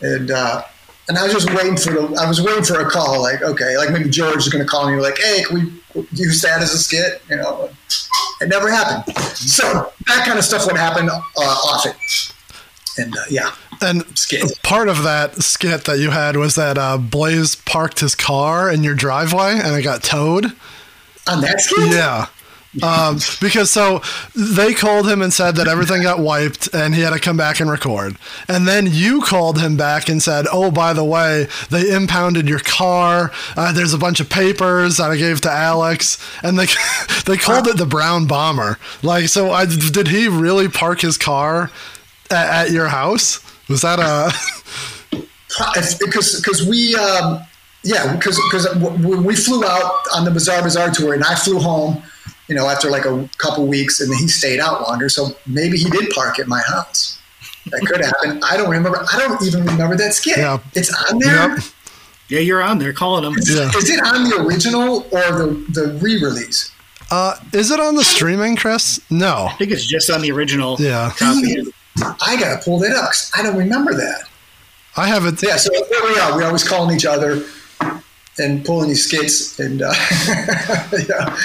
[0.00, 0.62] and uh,
[1.08, 2.16] and I was just waiting for the.
[2.20, 3.20] I was waiting for a call.
[3.22, 5.00] Like, okay, like maybe George is going to call me.
[5.00, 5.54] Like, hey, can
[5.94, 7.22] we use that as a skit?
[7.28, 7.70] You know,
[8.40, 9.16] it never happened.
[9.36, 11.92] So that kind of stuff would happen uh, often.
[12.96, 13.50] And uh, yeah,
[13.82, 14.44] And skit.
[14.62, 18.84] part of that skit that you had was that uh, Blaze parked his car in
[18.84, 20.46] your driveway and it got towed.
[21.26, 22.26] On that skit, Yeah.
[22.82, 24.02] Um, because so
[24.34, 27.60] they called him and said that everything got wiped and he had to come back
[27.60, 28.16] and record.
[28.48, 32.58] And then you called him back and said, "Oh, by the way, they impounded your
[32.58, 33.30] car.
[33.56, 36.66] Uh, there's a bunch of papers that I gave to Alex." And they
[37.26, 38.78] they called it the Brown Bomber.
[39.02, 41.70] Like, so I, did he really park his car
[42.30, 43.40] at, at your house?
[43.68, 44.32] Was that a
[46.00, 47.40] because because we um,
[47.82, 48.66] yeah because because
[49.02, 52.02] we flew out on the Bazaar Bazaar tour and I flew home,
[52.48, 55.88] you know, after like a couple weeks, and he stayed out longer, so maybe he
[55.90, 57.18] did park at my house.
[57.66, 58.42] That could happen.
[58.44, 59.04] I don't remember.
[59.12, 60.36] I don't even remember that skit.
[60.36, 60.58] Yeah.
[60.74, 61.48] It's on there.
[61.56, 61.58] Yep.
[62.28, 63.34] Yeah, you're on there calling them.
[63.46, 63.70] Yeah.
[63.76, 66.70] Is it on the original or the the re-release?
[67.10, 68.98] Uh, is it on the streaming, Chris?
[69.10, 69.46] No.
[69.50, 71.12] I think it's just on the original Yeah.
[71.16, 71.62] copy.
[72.02, 74.22] I gotta pull that up 'cause I don't remember that.
[74.96, 75.42] I have it.
[75.42, 76.34] Yeah, so there we are.
[76.34, 77.42] We're always calling each other
[78.38, 79.92] and pulling these skits, and uh,
[81.08, 81.36] yeah.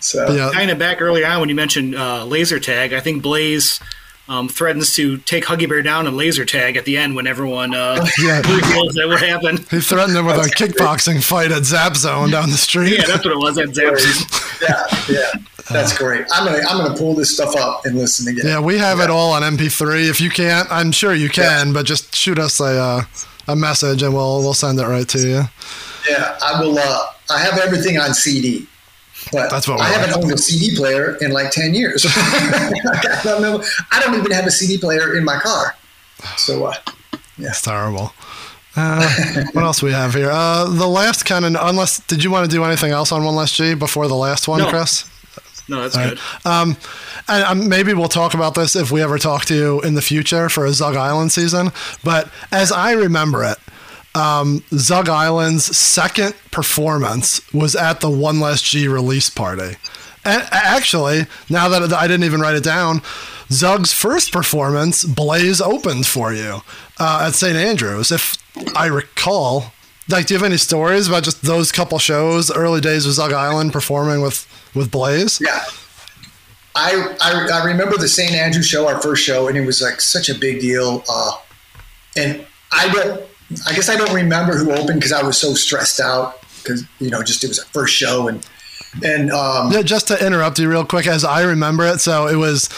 [0.00, 0.50] So Yeah.
[0.52, 3.80] Kind of back early on when you mentioned uh, laser tag, I think Blaze
[4.28, 7.74] um, threatens to take Huggy Bear down and laser tag at the end when everyone
[7.74, 8.40] uh, Yeah.
[8.42, 9.60] that what happened.
[9.70, 12.98] He threatened him with a kickboxing fight at Zap Zone down the street.
[12.98, 13.56] Yeah, that's what it was.
[13.56, 14.60] That Zaps.
[14.60, 15.32] yeah, yeah,
[15.70, 16.26] that's great.
[16.32, 18.46] I'm gonna I'm gonna pull this stuff up and listen again.
[18.46, 20.08] Yeah, we have it all on MP3.
[20.10, 23.02] If you can't, I'm sure you can, but just shoot us a uh,
[23.48, 25.42] a message and we'll we'll send it right to you.
[26.08, 26.78] Yeah, I will.
[26.78, 26.98] Uh,
[27.30, 28.66] I have everything on CD,
[29.32, 32.04] but That's what we I haven't owned a CD player in like ten years.
[32.08, 33.62] I, don't know,
[33.92, 35.74] I don't even have a CD player in my car.
[36.36, 36.74] So uh,
[37.38, 38.12] It's terrible.
[38.76, 39.08] Uh,
[39.52, 40.30] what else we have here?
[40.30, 43.34] Uh, the last kind of unless did you want to do anything else on One
[43.34, 44.68] Last G before the last one, No.
[44.68, 45.08] Chris?
[45.68, 46.18] No, that's All good.
[46.44, 46.60] right.
[46.60, 46.76] Um,
[47.28, 50.00] and um, maybe we'll talk about this if we ever talk to you in the
[50.02, 51.72] future for a Zug Island season.
[52.02, 53.58] But as I remember it,
[54.14, 59.76] um, Zug Island's second performance was at the One Last G release party.
[60.24, 63.02] And actually, now that I didn't even write it down,
[63.50, 66.60] Zug's first performance, Blaze opened for you
[66.98, 67.56] uh, at St.
[67.56, 68.36] Andrews, if
[68.76, 69.72] I recall.
[70.08, 73.32] Like, do you have any stories about just those couple shows, early days of Zug
[73.32, 75.40] Island performing with, with Blaze?
[75.40, 75.64] yeah,
[76.74, 78.32] I, I I remember the St.
[78.32, 81.02] Andrew show, our first show, and it was like such a big deal.
[81.08, 81.32] Uh,
[82.16, 83.22] and I don't.
[83.66, 87.10] I guess I don't remember who opened because I was so stressed out because you
[87.10, 88.46] know just it was our first show and
[89.04, 92.36] and um, Yeah, just to interrupt you real quick, as I remember it, so it
[92.36, 92.68] was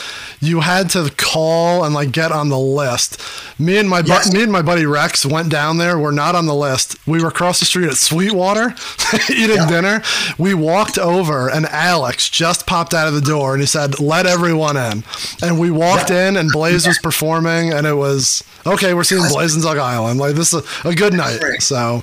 [0.40, 3.20] you had to call and like get on the list.
[3.58, 4.32] Me and my bu- Yes.
[4.32, 5.98] me and my buddy Rex went down there.
[5.98, 6.96] We're not on the list.
[7.06, 8.74] We were across the street at Sweetwater
[9.30, 9.68] eating Yeah.
[9.68, 10.02] dinner.
[10.38, 14.26] We walked over, and Alex just popped out of the door, and he said, "Let
[14.26, 15.04] everyone in."
[15.42, 18.94] And we walked in, and Blaze was performing, and it was okay.
[18.94, 20.18] We're seeing Blaze in Zug Island.
[20.18, 21.40] Like this is a, a good night.
[21.60, 22.02] So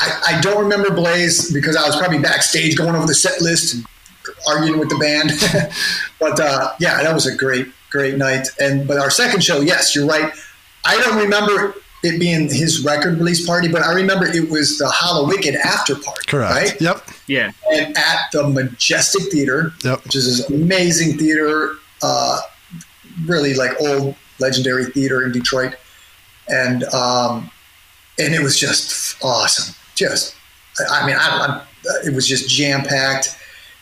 [0.00, 3.74] I, I don't remember Blaze because I was probably backstage going over the set list
[3.74, 3.84] and
[4.48, 5.30] arguing with the band.
[6.20, 8.48] but uh, yeah, that was a great, great night.
[8.60, 10.32] And but our second show, yes, you're right.
[10.84, 14.86] I don't remember it being his record release party, but I remember it was the
[14.86, 16.22] Hallowicked after party.
[16.26, 16.54] Correct.
[16.54, 16.80] Right?
[16.80, 17.06] Yep.
[17.26, 17.52] Yeah.
[17.72, 20.04] And at the Majestic Theater, Yep.
[20.04, 22.40] which is this amazing theater, uh,
[23.26, 25.74] really like old legendary theater in Detroit,
[26.48, 27.50] and um,
[28.18, 29.74] and it was just awesome.
[30.00, 30.34] Just,
[30.90, 31.60] I mean, I, I'm,
[32.06, 33.36] it was just jam packed,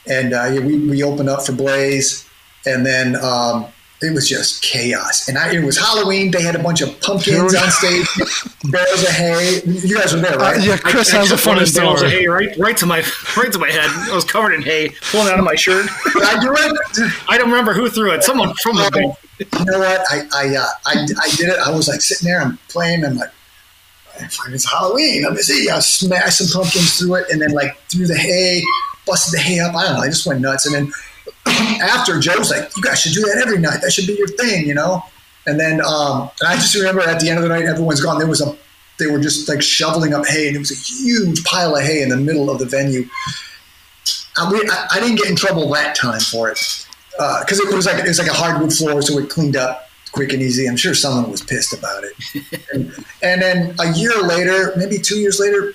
[0.09, 2.29] and uh, we we opened up for Blaze,
[2.67, 3.15] and then.
[3.17, 3.67] Um,
[4.01, 6.31] it was just chaos, and I, it was Halloween.
[6.31, 8.07] They had a bunch of pumpkins on stage,
[8.71, 9.61] bales of hay.
[9.67, 10.63] You guys were there, Uh, right?
[10.63, 13.03] yeah, Chris I has a funny of the bales of hay right, right to my,
[13.37, 13.91] right to my head.
[13.91, 15.87] I was covered in hay, pulling out of my shirt.
[16.15, 17.13] I do it?
[17.29, 18.23] I don't remember who threw it.
[18.23, 19.15] Someone from the band.
[19.59, 20.01] you know what?
[20.13, 21.59] I I, uh, I I did it.
[21.59, 23.05] I was like sitting there, I'm playing.
[23.05, 23.31] I'm like,
[24.21, 25.25] it's Halloween.
[25.27, 25.69] I'm see.
[25.71, 28.63] I smashed some pumpkins through it, and then like threw the hay,
[29.07, 29.75] busted the hay up.
[29.75, 30.01] I don't know.
[30.01, 30.67] I just went nuts.
[30.67, 30.93] And then
[31.83, 33.81] after Joe's like, you guys should do that every night.
[33.83, 35.03] That should be your thing, you know.
[35.47, 38.19] And then um, and I just remember at the end of the night, everyone's gone.
[38.19, 38.57] There was a
[38.99, 42.03] they were just like shoveling up hay, and it was a huge pile of hay
[42.03, 43.09] in the middle of the venue.
[44.37, 46.59] I, I, I didn't get in trouble that time for it
[47.11, 50.33] because it was like it was like a hardwood floor, so it cleaned up quick
[50.33, 50.69] and easy.
[50.69, 52.65] I'm sure someone was pissed about it.
[52.73, 52.93] and,
[53.23, 55.75] and then a year later, maybe two years later,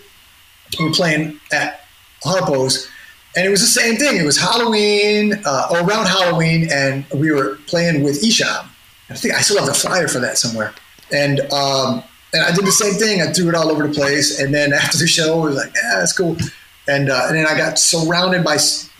[0.79, 1.81] we were playing at
[2.23, 2.89] Harpo's,
[3.35, 4.17] and it was the same thing.
[4.17, 8.67] It was Halloween uh, or around Halloween, and we were playing with Esham.
[9.09, 10.73] I think I still have the flyer for that somewhere.
[11.11, 12.03] And um,
[12.33, 13.21] and I did the same thing.
[13.21, 15.73] I threw it all over the place, and then after the show, I was like,
[15.75, 16.37] "Yeah, that's cool."
[16.85, 18.57] And, uh, and then I got surrounded by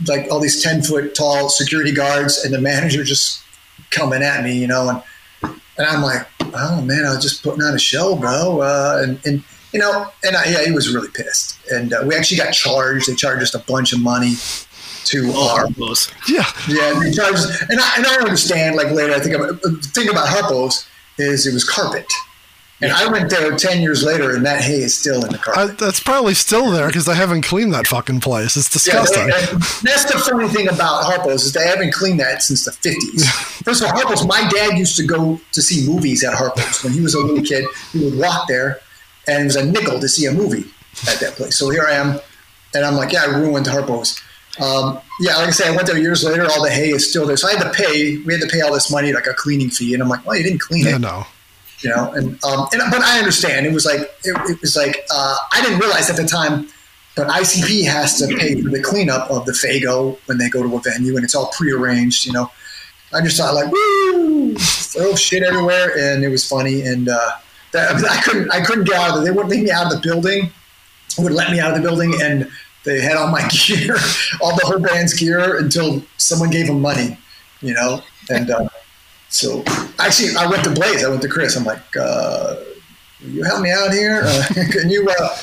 [0.08, 3.42] like all these ten foot tall security guards, and the manager just
[3.90, 5.04] coming at me, you know, and
[5.78, 9.20] and I'm like, oh man, I was just putting on a show, bro, uh, and
[9.26, 12.52] and you know, and I, yeah, he was really pissed, and uh, we actually got
[12.54, 13.08] charged.
[13.10, 14.36] They charged us a bunch of money
[15.06, 16.10] to Oh, our those.
[16.30, 16.46] Yeah.
[16.70, 18.76] yeah, they charged, us- and I and I understand.
[18.76, 22.06] Like later, I think about, the thing about Harpo's is it was carpet,
[22.84, 25.78] and I went there ten years later, and that hay is still in the carpet.
[25.78, 28.56] that's probably still there because they haven't cleaned that fucking place.
[28.58, 29.24] It's Yeah, disgusting.
[29.24, 33.28] and that's the funny thing about Harpo's is they haven't cleaned that since the fifties.
[33.64, 34.26] First of all, Harpo's.
[34.28, 37.44] My dad used to go to see movies at Harpo's when he was a little
[37.44, 37.66] kid.
[37.92, 38.80] He would walk there,
[39.28, 40.66] and it was a nickel to see a movie
[41.08, 41.58] at that place.
[41.58, 42.20] So here I am,
[42.76, 44.20] and I'm like, yeah, I ruined Harpo's.
[44.60, 46.46] Um, yeah, like I said, I went there years later.
[46.46, 48.18] All the hay is still there, so I had to pay.
[48.18, 50.36] We had to pay all this money, like a cleaning fee, and I'm like, well,
[50.38, 51.26] you didn't clean yeah, it no.
[51.84, 53.66] You know and um and, but i understand.
[53.66, 56.68] It was like it, it was like uh, i didn't realize at the time
[57.16, 60.76] but icp has to pay for the cleanup of the Faygo when they go to
[60.76, 62.50] a venue and it's all prearranged you know.
[63.14, 64.56] I just thought like woo!
[64.56, 67.32] Throw shit everywhere and it was funny and uh
[67.74, 69.86] that, I, mean, I couldn't i couldn't get out of they wouldn't leave me out
[69.86, 70.52] of the building.
[71.20, 72.50] Would let me out of the building and
[72.86, 73.96] they had all my gear
[74.42, 77.18] all the whole band's gear until someone gave them money
[77.62, 78.70] you know and uh
[79.30, 79.64] so
[80.06, 81.04] actually, I went to Blaze.
[81.04, 81.56] I went to Chris.
[81.56, 82.56] I'm like, uh,
[83.22, 84.22] will you help me out here?
[84.26, 85.38] Uh, can you uh,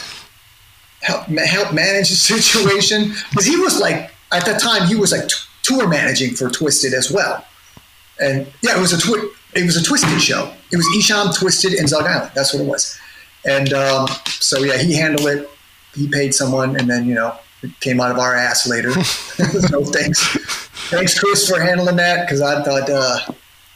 [1.02, 3.12] help ma- help manage the situation?
[3.30, 6.92] Because he was like, at the time, he was like t- tour managing for Twiztid
[6.92, 7.44] as well.
[8.20, 10.52] And yeah, it was a twi- it was a Twiztid show.
[10.70, 12.30] It was Esham, Twiztid, and Zug Island.
[12.34, 12.98] That's what it was.
[13.44, 15.48] And um, so yeah, he handled it.
[15.94, 18.92] He paid someone, and then you know it came out of our ass later.
[19.02, 20.36] so thanks,
[20.90, 22.90] thanks Chris for handling that because I thought.
[22.90, 23.18] Uh,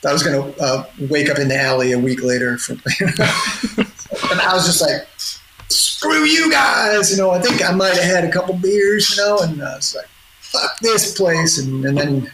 [0.05, 2.59] I was going to uh, wake up in the alley a week later.
[2.59, 5.07] For, and I was just like,
[5.69, 7.11] screw you guys.
[7.11, 9.77] You know, I think I might have had a couple beers, you know, and I
[9.77, 10.07] was like,
[10.41, 11.59] fuck this place.
[11.59, 12.31] And, and then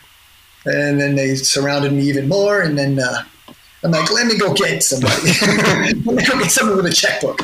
[0.66, 2.60] and then they surrounded me even more.
[2.62, 3.22] And then uh,
[3.82, 5.32] I'm like, let me go get somebody.
[6.04, 7.40] let me go get someone with a checkbook.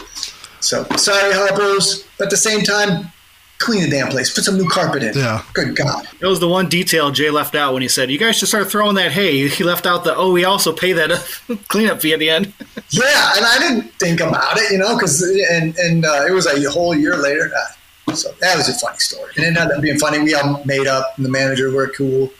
[0.60, 2.04] So sorry, Harpo's.
[2.18, 3.10] But at the same time,
[3.58, 4.32] clean the damn place.
[4.34, 5.14] Put some new carpet in.
[5.16, 5.42] Yeah.
[5.52, 6.06] Good God.
[6.20, 8.70] It was the one detail Jay left out when he said, "You guys should start
[8.70, 11.10] throwing that hay." He left out the, "Oh, we also pay that
[11.68, 12.52] cleanup fee at the end."
[12.90, 16.46] Yeah, and I didn't think about it, you know, because and and uh, it was
[16.46, 17.50] a whole year later.
[18.06, 20.20] Uh, so that was a funny story, and it ended up being funny.
[20.20, 22.30] We all made up, and the manager were cool,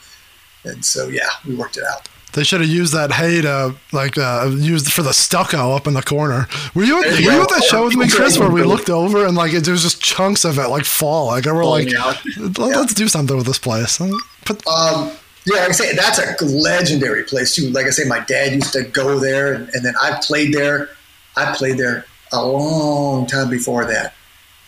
[0.65, 2.09] and so yeah, we worked it out.
[2.37, 5.95] They should have used that hay to like uh, used for the stucco up in
[5.95, 6.47] the corner.
[6.75, 9.25] Were you at, were you at that show with me, Chris, where we looked over
[9.27, 11.29] and like it, there was just chunks of it like fall?
[11.29, 11.89] Like and we're like.
[12.37, 13.97] "Let- let's do something with this place.
[14.45, 15.13] Put, Um,
[15.47, 17.71] yeah, like I say, that's a legendary place too.
[17.71, 20.91] Like I say, my dad used to go there, and, and then I played there.
[21.37, 24.13] I played there a long time before that.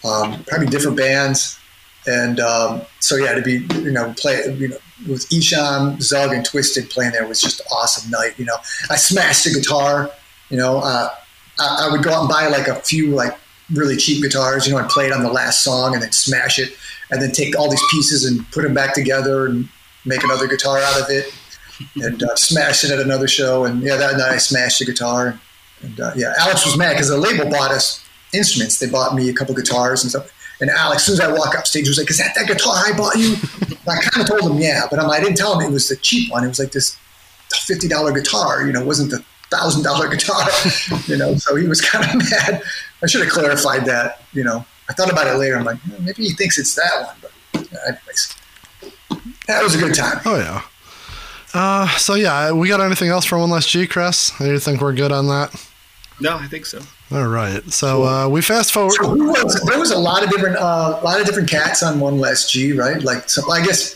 [0.05, 1.59] Um, probably different bands,
[2.07, 6.47] and um, so yeah, to be you know play you know with Esham, Zug, and
[6.47, 8.39] Twiztid playing there was just an awesome night.
[8.39, 8.57] You know,
[8.91, 10.11] I smashed the guitar.
[10.51, 11.11] You know, uh,
[11.59, 13.39] I, I would go out and buy like a few like
[13.73, 14.67] really cheap guitars.
[14.67, 16.73] You know, and play it on the last song, and then smash it,
[17.11, 19.69] and then take all these pieces and put them back together and
[20.05, 21.33] make another guitar out of it,
[21.97, 23.65] and uh, smash it at another show.
[23.65, 25.39] And yeah, that night I smashed the guitar.
[25.83, 28.79] And uh, yeah, Alex was mad because the label bought us instruments.
[28.79, 30.33] They bought me a couple guitars and stuff.
[30.61, 32.75] And Alex, as soon as I walk up stage, was like, "Is that that guitar
[32.87, 33.37] I bought you?"
[33.87, 35.97] I kind of told him, "Yeah," but I'm, I didn't tell him it was the
[35.97, 36.45] cheap one.
[36.45, 36.97] It was like this
[37.67, 38.67] fifty dollar guitar.
[38.67, 40.45] You know, wasn't the thousand dollar guitar.
[41.07, 42.63] you know, so he was kind of mad.
[43.03, 44.23] I should have clarified that.
[44.33, 45.57] You know, I thought about it later.
[45.57, 47.17] I'm like, "Hmm, maybe he thinks it's that one.
[47.53, 48.37] But anyways,
[49.47, 50.21] that was a good time.
[50.25, 50.63] Oh yeah.
[51.55, 54.33] Uh, so yeah, we got anything else for one last G, Chris?
[54.39, 55.55] Do You think we're good on that?
[56.21, 56.81] No, I think so.
[57.11, 57.63] All right.
[57.73, 58.93] So uh, we fast forward.
[58.95, 61.83] So who was, there was a lot of different, uh, a lot of different cats
[61.83, 63.03] on One Last G, right?
[63.03, 63.95] Like, some, I guess,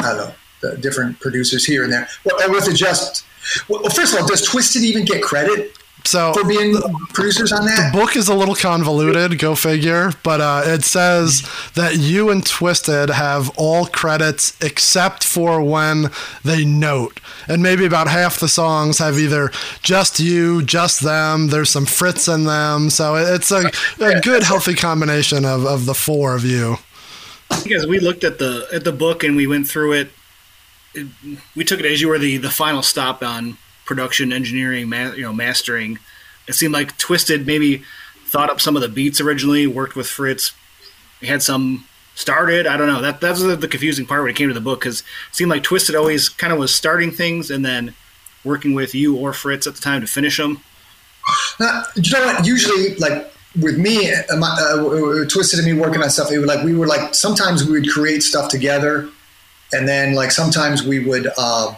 [0.00, 2.08] I don't know, the different producers here and there.
[2.24, 3.24] Well, or was it just?
[3.68, 5.72] Well, first of all, does Twiztid even get credit
[6.04, 6.76] So for being
[7.12, 11.48] producers on that, the book is a little convoluted, go figure, but uh, it says
[11.74, 16.10] that you and Twiztid have all credits except for when
[16.44, 17.20] they note.
[17.48, 19.50] And maybe about half the songs have either
[19.82, 22.90] just you, just them, there's some Fritz in them.
[22.90, 23.70] So it's a,
[24.00, 26.76] a good, healthy combination of, of the four of you.
[27.62, 30.10] Because we looked at the at the book and we went through it,
[30.94, 31.08] it
[31.56, 33.58] we took it as you were the the final stop on
[33.90, 35.98] production, engineering, ma- you know, mastering.
[36.46, 37.82] It seemed like Twiztid maybe
[38.24, 40.52] thought up some of the beats originally, worked with Fritz,
[41.20, 41.84] had some
[42.14, 42.68] started.
[42.68, 43.02] I don't know.
[43.02, 45.50] That that's the, the confusing part when it came to the book because it seemed
[45.50, 47.92] like Twiztid always kind of was starting things and then
[48.44, 50.60] working with you or Fritz at the time to finish them.
[51.58, 52.46] Now, you know what?
[52.46, 56.64] Usually, like with me, uh, uh, Twiztid and me working on stuff, it would like
[56.64, 59.08] we were like sometimes we would create stuff together,
[59.72, 61.74] and then like sometimes we would, uh,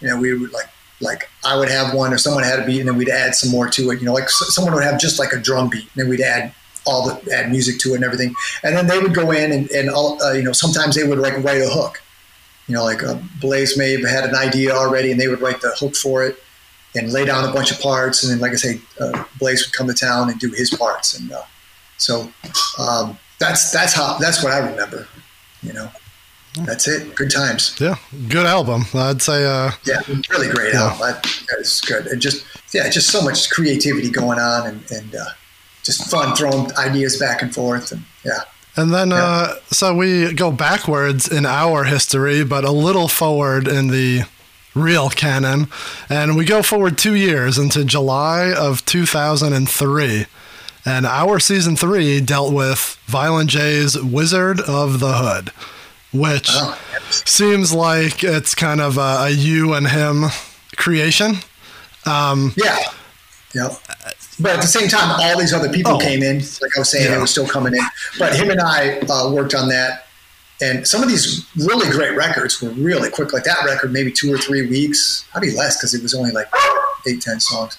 [0.00, 0.70] you know, we would like
[1.02, 3.50] like I would have one or someone had a beat, and then we'd add some
[3.50, 4.00] more to it.
[4.00, 6.54] You know, like someone would have just like a drum beat, and then we'd add
[6.86, 9.70] all the add music to it and everything, and then they would go in and
[9.70, 12.02] and all, uh, you know sometimes they would like write a hook.
[12.68, 15.60] You know, like uh, Blaze may have had an idea already, and they would write
[15.60, 16.38] the hook for it
[16.94, 18.22] and lay down a bunch of parts.
[18.22, 21.18] And then, like I say, uh, Blaze would come to town and do his parts.
[21.18, 21.42] And uh,
[21.96, 22.32] so
[22.78, 25.08] um, that's that's how that's what I remember.
[25.62, 25.90] You know,
[26.64, 27.14] that's it.
[27.14, 27.74] Good times.
[27.80, 27.96] Yeah,
[28.28, 28.84] good album.
[28.94, 30.00] I'd say uh, Yeah,
[30.30, 30.82] really great Yeah.
[30.90, 31.02] album.
[31.02, 32.06] I, that is good.
[32.06, 32.44] And just
[32.74, 35.24] yeah, just so much creativity going on and and uh,
[35.82, 37.92] just fun throwing ideas back and forth.
[37.92, 38.40] And yeah,
[38.76, 43.88] And then, uh, so we go backwards in our history, but a little forward in
[43.88, 44.22] the
[44.74, 45.66] real canon.
[46.08, 50.26] And we go forward two years into July of 2003.
[50.84, 55.50] And our season three dealt with Violent J's Wizard of the Hood,
[56.12, 56.78] which Oh,
[57.10, 60.24] seems like it's kind of a, a you and him
[60.76, 61.36] creation.
[62.06, 62.76] yeah,
[63.54, 63.68] yeah.
[64.40, 65.98] But at the same time, all these other people Oh.
[65.98, 66.38] came in.
[66.38, 67.12] Like I was saying, Yeah.
[67.12, 67.84] they were still coming in.
[68.18, 70.06] But him and I uh, worked on that.
[70.60, 73.32] And some of these really great records were really quick.
[73.32, 75.24] Like that record, maybe two or three weeks.
[75.32, 76.46] Probably less because it was only like
[77.06, 77.76] eight, ten songs.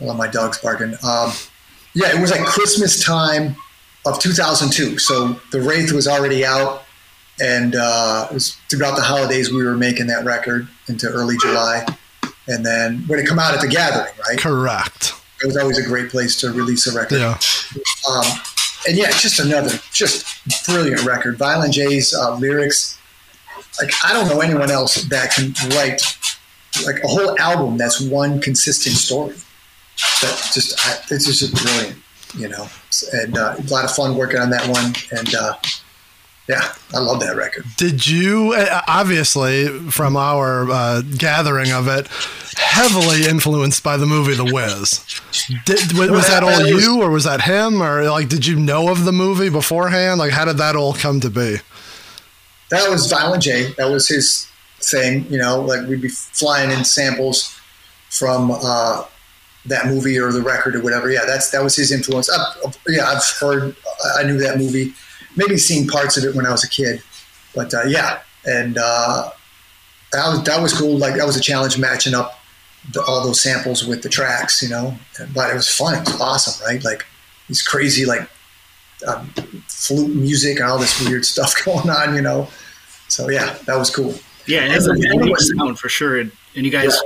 [0.00, 0.94] Well, my dog's barking.
[1.04, 1.32] Um,
[1.94, 3.54] yeah, it was like Christmas time
[4.06, 4.98] of 2002.
[4.98, 6.81] So the Wraith was already out.
[7.42, 11.84] And uh, it was throughout the holidays we were making that record into early July.
[12.46, 14.38] And then when it come out at the Gathering, right?
[14.38, 15.14] Correct.
[15.42, 17.18] It was always a great place to release a record.
[17.18, 17.38] Yeah.
[18.08, 18.24] Um,
[18.86, 20.24] and yeah, just another just
[20.66, 21.36] brilliant record.
[21.36, 22.98] Violent J's uh, lyrics,
[23.80, 26.00] like I don't know anyone else that can write
[26.86, 29.36] like a whole album that's one consistent story.
[30.20, 31.98] That just I, it's just brilliant,
[32.36, 32.68] you know.
[33.12, 34.94] And uh, a lot of fun working on that one.
[35.16, 35.54] And uh,
[36.48, 37.64] yeah, I love that record.
[37.76, 42.08] Did you, uh, obviously, from our uh, gathering of it,
[42.56, 45.04] heavily influenced by the movie The Wiz?
[45.64, 48.90] Did, was, was that all you, or was that him, or like, did you know
[48.90, 50.18] of the movie beforehand?
[50.18, 51.58] Like, how did that all come to be?
[52.72, 53.72] that was Violent J.
[53.76, 54.48] That was his
[54.80, 55.26] thing.
[55.30, 57.58] You know, like we'd be flying in samples
[58.08, 59.04] from uh,
[59.66, 61.10] that movie or the record or whatever.
[61.10, 62.30] Yeah, that's that was his influence.
[62.30, 63.76] I've, yeah, I've heard.
[64.18, 64.94] I knew that movie.
[65.36, 67.02] Maybe seen parts of it when I was a kid,
[67.54, 69.30] but uh, yeah, and uh,
[70.12, 70.96] that was that was cool.
[70.98, 72.38] Like that was a challenge matching up
[72.92, 74.62] the, all those samples with the tracks.
[74.62, 74.94] You know,
[75.34, 75.94] but it was fun.
[75.94, 76.82] It was awesome, right?
[76.84, 77.06] Like
[77.48, 78.28] these crazy like
[79.06, 79.28] um,
[79.68, 82.14] flute music and all this weird stuff going on.
[82.14, 82.48] You know,
[83.08, 84.14] so yeah, that was cool.
[84.46, 86.96] Yeah, it has a unique sound for sure, and and you guys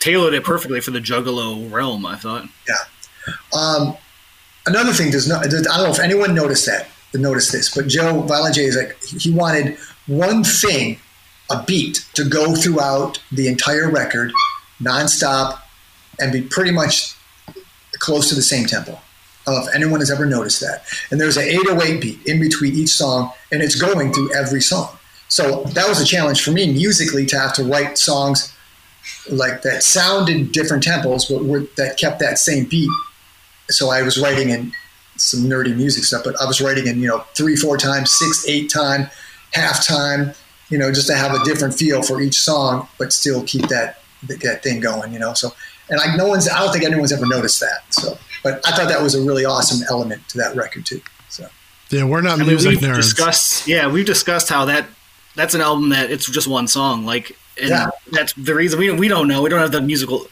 [0.00, 2.06] tailored it perfectly for the Juggalo realm.
[2.06, 2.48] I thought.
[2.68, 2.74] Yeah.
[3.58, 3.96] Um,
[4.66, 5.44] another thing does not.
[5.44, 6.88] I don't know if anyone noticed that.
[7.18, 10.98] Noticed this, but Joe Violent J is like he wanted one thing,
[11.50, 14.32] a beat, to go throughout the entire record,
[14.80, 15.60] nonstop,
[16.20, 17.14] and be pretty much
[17.94, 18.98] close to the same tempo.
[19.46, 20.84] Know if anyone has ever noticed that.
[21.10, 24.96] And there's an 808 beat in between each song, and it's going through every song.
[25.28, 28.52] So that was a challenge for me musically to have to write songs
[29.30, 32.90] like that sounded different tempos, but were, that kept that same beat.
[33.68, 34.72] So I was writing in
[35.20, 38.46] some nerdy music stuff, but I was writing in you know three, four times, six,
[38.48, 39.08] eight time,
[39.52, 40.32] half time,
[40.70, 44.00] you know, just to have a different feel for each song, but still keep that
[44.22, 45.34] that thing going, you know.
[45.34, 45.52] So
[45.88, 47.82] and like no one's, I don't think anyone's ever noticed that.
[47.90, 51.00] So, but I thought that was a really awesome element to that record too.
[51.28, 51.46] So
[51.90, 52.96] Yeah, we're not I mean, music we've nerds.
[52.96, 53.66] discussed.
[53.68, 54.86] Yeah, we've discussed how that
[55.36, 57.04] that's an album that it's just one song.
[57.04, 57.90] Like, and Yeah.
[58.10, 59.42] that's the reason we we don't know.
[59.42, 60.26] We don't have the musical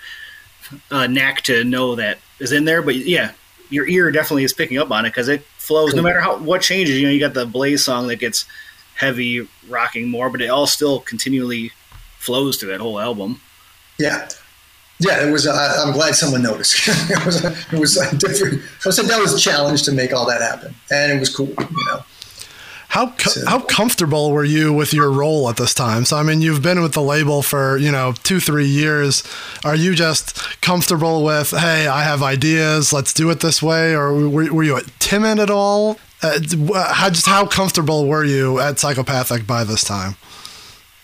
[0.90, 2.82] uh, knack to know that is in there.
[2.82, 3.30] But yeah,
[3.74, 5.94] your ear definitely is picking up on it because it flows.
[5.94, 8.46] No matter how what changes, you know, you got the Blaze song that gets
[8.94, 11.72] heavy, rocking more, but it all still continually
[12.18, 13.40] flows through that whole album.
[13.98, 14.28] yeah,
[15.00, 15.46] yeah, it was.
[15.46, 16.88] Uh, I'm glad someone noticed.
[16.88, 17.44] it was.
[17.44, 18.62] A, it was a different.
[18.86, 21.48] I said that was a challenge to make all that happen, and it was cool.
[21.48, 22.04] You know.
[22.94, 26.04] How co- So- how comfortable were you with your role at this time?
[26.04, 29.24] So I mean, you've been with the label for you know two three years.
[29.64, 34.14] Are you just comfortable with hey, I have ideas, let's do it this way, or
[34.28, 35.98] were, were you timid at all?
[36.22, 36.38] Uh,
[36.92, 40.14] how just how comfortable were you at Psychopathic by this time?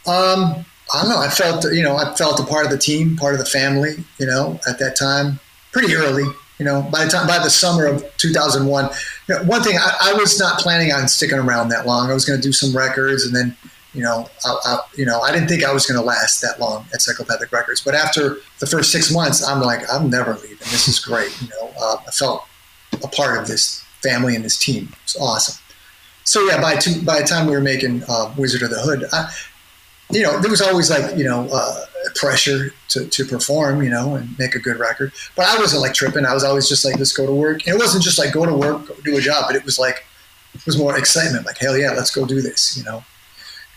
[0.07, 0.64] Um,
[0.95, 1.18] I don't know.
[1.18, 3.97] I felt, you know, I felt a part of the team, part of the family,
[4.18, 5.41] you know, at that time,
[5.72, 6.24] pretty early.
[6.61, 8.91] You know, by the time, by the summer of 2001,
[9.29, 12.11] you know, one thing I, I was not planning on sticking around that long.
[12.11, 13.57] I was going to do some records, and then,
[13.95, 16.61] you know, I, I, you know, I didn't think I was going to last that
[16.61, 17.81] long at Psychopathic Records.
[17.81, 20.59] But after the first six months, I'm like, I'm never leaving.
[20.59, 21.35] This is great.
[21.41, 22.45] You know, uh, I felt
[23.03, 24.91] a part of this family and this team.
[25.05, 25.59] It's awesome.
[26.25, 29.07] So yeah, by two, by the time we were making uh, Wizard of the Hood,
[29.15, 29.33] I,
[30.13, 31.85] you know, there was always like, you know, uh,
[32.15, 35.13] pressure to, to perform, you know, and make a good record.
[35.37, 36.25] But I wasn't like tripping.
[36.25, 37.67] I was always just like, let's go to work.
[37.67, 39.79] And it wasn't just like go to work, go do a job, but it was
[39.79, 40.05] like,
[40.55, 41.47] it was more excitement.
[41.47, 43.05] Like, hell yeah, let's go do this, you know.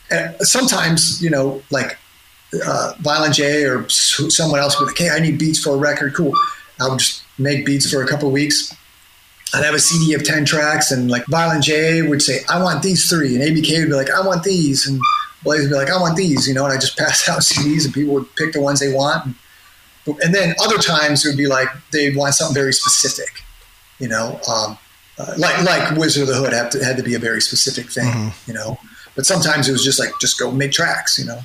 [0.10, 1.98] And sometimes, you know, like
[2.66, 5.78] uh, Violent J or someone else would be like, hey, I need beats for a
[5.78, 6.14] record.
[6.14, 6.34] Cool.
[6.82, 8.76] I would just make beats for a couple weeks.
[9.54, 12.82] I'd have a CD of 10 tracks, and like Violent J would say, I want
[12.82, 13.36] these three.
[13.36, 14.88] And ABK would be like, I want these.
[14.88, 15.00] And
[15.44, 17.86] Blaze would be like, I want these, you know, and I just pass out CDs
[17.86, 19.26] and people would pick the ones they want.
[19.26, 19.36] And,
[20.22, 23.44] and then other times it would be like they'd want something very specific,
[24.00, 24.78] you know, um,
[25.20, 27.92] uh, like like Wizard of the Hood had to, had to be a very specific
[27.92, 28.78] thing, you know.
[29.16, 31.40] But sometimes it was just like just go make tracks, you know.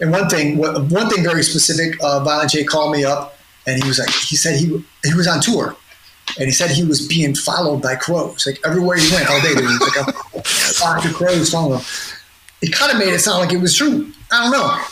[0.00, 3.36] And one thing, one one thing very specific, uh, Violent J called me up
[3.66, 4.66] and he was like, he said he
[5.04, 5.76] he was on tour
[6.38, 8.46] and he said he was being followed by crows.
[8.46, 11.86] Like everywhere he went all day, there was like a flock of crows following him.
[12.64, 14.10] It kind of made it sound like it was true.
[14.32, 14.82] I don't know.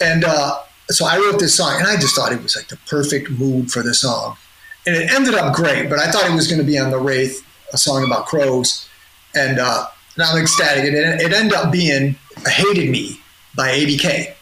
[0.00, 2.76] And uh, so I wrote this song, and I just thought it was like the
[2.88, 4.36] perfect mood for the song.
[4.84, 6.98] And it ended up great, but I thought it was going to be on the
[6.98, 8.88] Wraith, a song about crows.
[9.36, 10.82] And, uh, and I'm ecstatic.
[10.82, 12.16] It, it ended up being
[12.48, 13.20] "Hated Me"
[13.54, 14.34] by ABK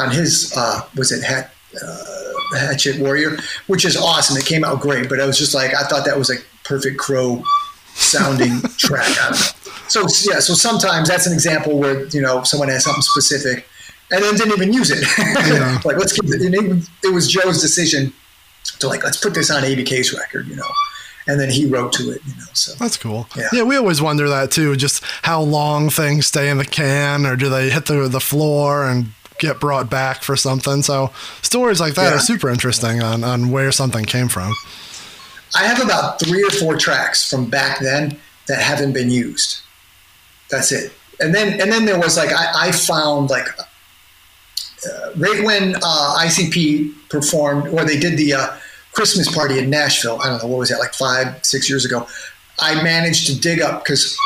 [0.00, 3.36] on his uh, was it Hat, uh, Hatchet Warrior,
[3.68, 4.36] which is awesome.
[4.36, 6.98] It came out great, but I was just like I thought that was like perfect
[6.98, 7.44] crow
[7.96, 9.08] sounding track.
[9.20, 9.72] I don't know.
[9.88, 13.66] So yeah, so sometimes that's an example where you know someone has something specific
[14.10, 15.04] and then didn't even use it.
[15.52, 15.80] Yeah.
[15.84, 16.88] like let's give it, and it.
[17.04, 18.12] It was Joe's decision
[18.80, 20.68] to like let's put this on ABK's record, you know,
[21.28, 22.44] and then he wrote to it, you know.
[22.52, 23.28] So That's cool.
[23.36, 23.48] Yeah.
[23.52, 23.62] Yeah.
[23.62, 24.74] we always wonder that too.
[24.76, 28.84] Just how long things stay in the can, or do they hit the the floor
[28.88, 29.06] and
[29.38, 30.82] get brought back for something?
[30.82, 32.16] So stories like that Yeah.
[32.16, 34.52] are super interesting on on where something came from.
[35.54, 38.18] I have about three or four tracks from back then
[38.48, 39.60] that haven't been used.
[40.50, 40.92] That's it.
[41.20, 46.16] And then and then there was like I, I found like uh, right when uh,
[46.20, 48.56] ICP performed or they did the uh,
[48.92, 50.20] Christmas party in Nashville.
[50.20, 52.06] I don't know what was that like five six years ago.
[52.58, 54.16] I managed to dig up because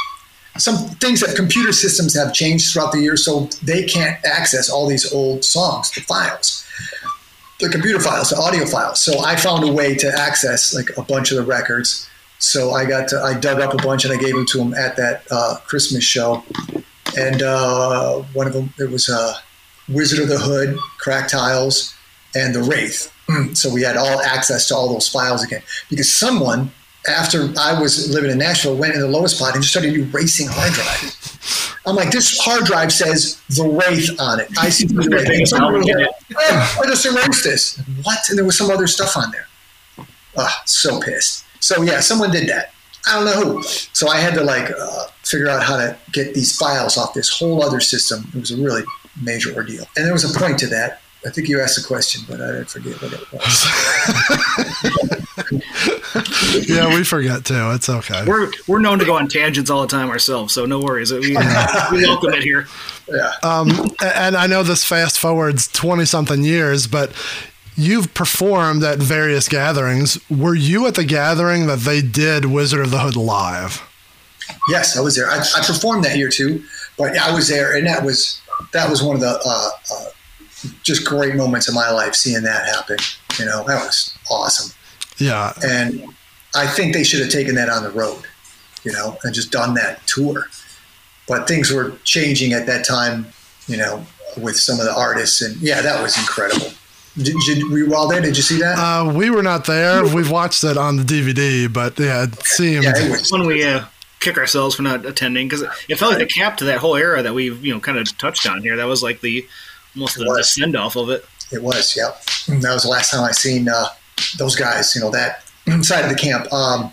[0.58, 4.86] some things that computer systems have changed throughout the years, so they can't access all
[4.86, 6.66] these old songs, the files
[7.60, 9.00] the computer files, the audio files.
[9.00, 12.08] So I found a way to access like a bunch of the records.
[12.38, 14.74] So I got to, I dug up a bunch and I gave them to him
[14.74, 16.42] at that uh, Christmas show.
[17.18, 19.34] And uh, one of them it was uh,
[19.88, 21.94] Wizard of the Hood, Crack Tiles,
[22.34, 23.12] and the Wraith.
[23.54, 26.70] so we had all access to all those files again because someone
[27.10, 30.48] after I was living in Nashville went in the lowest spot and just started erasing
[30.50, 31.76] hard drives.
[31.86, 34.48] I'm like, this hard drive says the Wraith on it.
[34.58, 35.48] I see the Wraith.
[35.48, 37.78] Someone was like, oh, I just erased this.
[38.02, 38.18] What?
[38.28, 39.46] And there was some other stuff on there.
[40.36, 41.44] Ah, so pissed.
[41.60, 42.72] So yeah, someone did that.
[43.06, 43.62] I don't know who.
[43.62, 47.30] So I had to like uh, figure out how to get these files off this
[47.30, 48.26] whole other system.
[48.34, 48.82] It was a really
[49.22, 49.86] major ordeal.
[49.96, 51.00] And there was a point to that.
[51.26, 53.66] I think you asked a question, but I didn't forget what it was.
[56.66, 57.70] yeah, we forget too.
[57.72, 58.24] It's okay.
[58.26, 61.12] We're we're known to go on tangents all the time ourselves, so no worries.
[61.12, 62.66] We, we welcome it here.
[63.08, 63.30] Yeah.
[63.42, 67.12] A- And I know this fast forwards 20 something years, but
[67.76, 70.18] you've performed at various gatherings.
[70.30, 73.82] Were you at the gathering that they did Wizard of the Hood live?
[74.68, 75.30] Yes, I was there.
[75.30, 76.62] I, I performed that year too,
[76.98, 78.40] but I was there, and that was
[78.72, 80.04] that was one of the uh, uh,
[80.82, 82.14] just great moments of my life.
[82.16, 82.96] Seeing that happen,
[83.38, 84.72] you know, that was awesome.
[85.20, 85.52] Yeah.
[85.62, 86.04] And
[86.54, 88.22] I think they should have taken that on the road,
[88.84, 90.46] you know, and just done that tour.
[91.28, 93.26] But things were changing at that time,
[93.66, 94.04] you know,
[94.36, 96.72] with some of the artists, and yeah, that was incredible.
[97.16, 98.20] Did, did were you all there?
[98.20, 98.78] Did you see that?
[98.78, 100.04] Uh, we were not there.
[100.14, 102.84] We've watched it on the DVD, but yeah, it seemed.
[102.84, 103.30] yeah, it was.
[103.30, 103.84] When we uh,
[104.20, 107.22] kick ourselves for not attending, because it felt like the cap to that whole era
[107.22, 108.76] that we've you know kind of touched on here.
[108.76, 109.46] That was like the
[109.94, 111.24] almost the, the send off of it.
[111.52, 112.10] It was, yeah.
[112.60, 113.86] That was the last time I seen uh,
[114.38, 114.94] those guys.
[114.94, 115.44] You know that
[115.82, 116.52] side of the camp.
[116.52, 116.92] Um,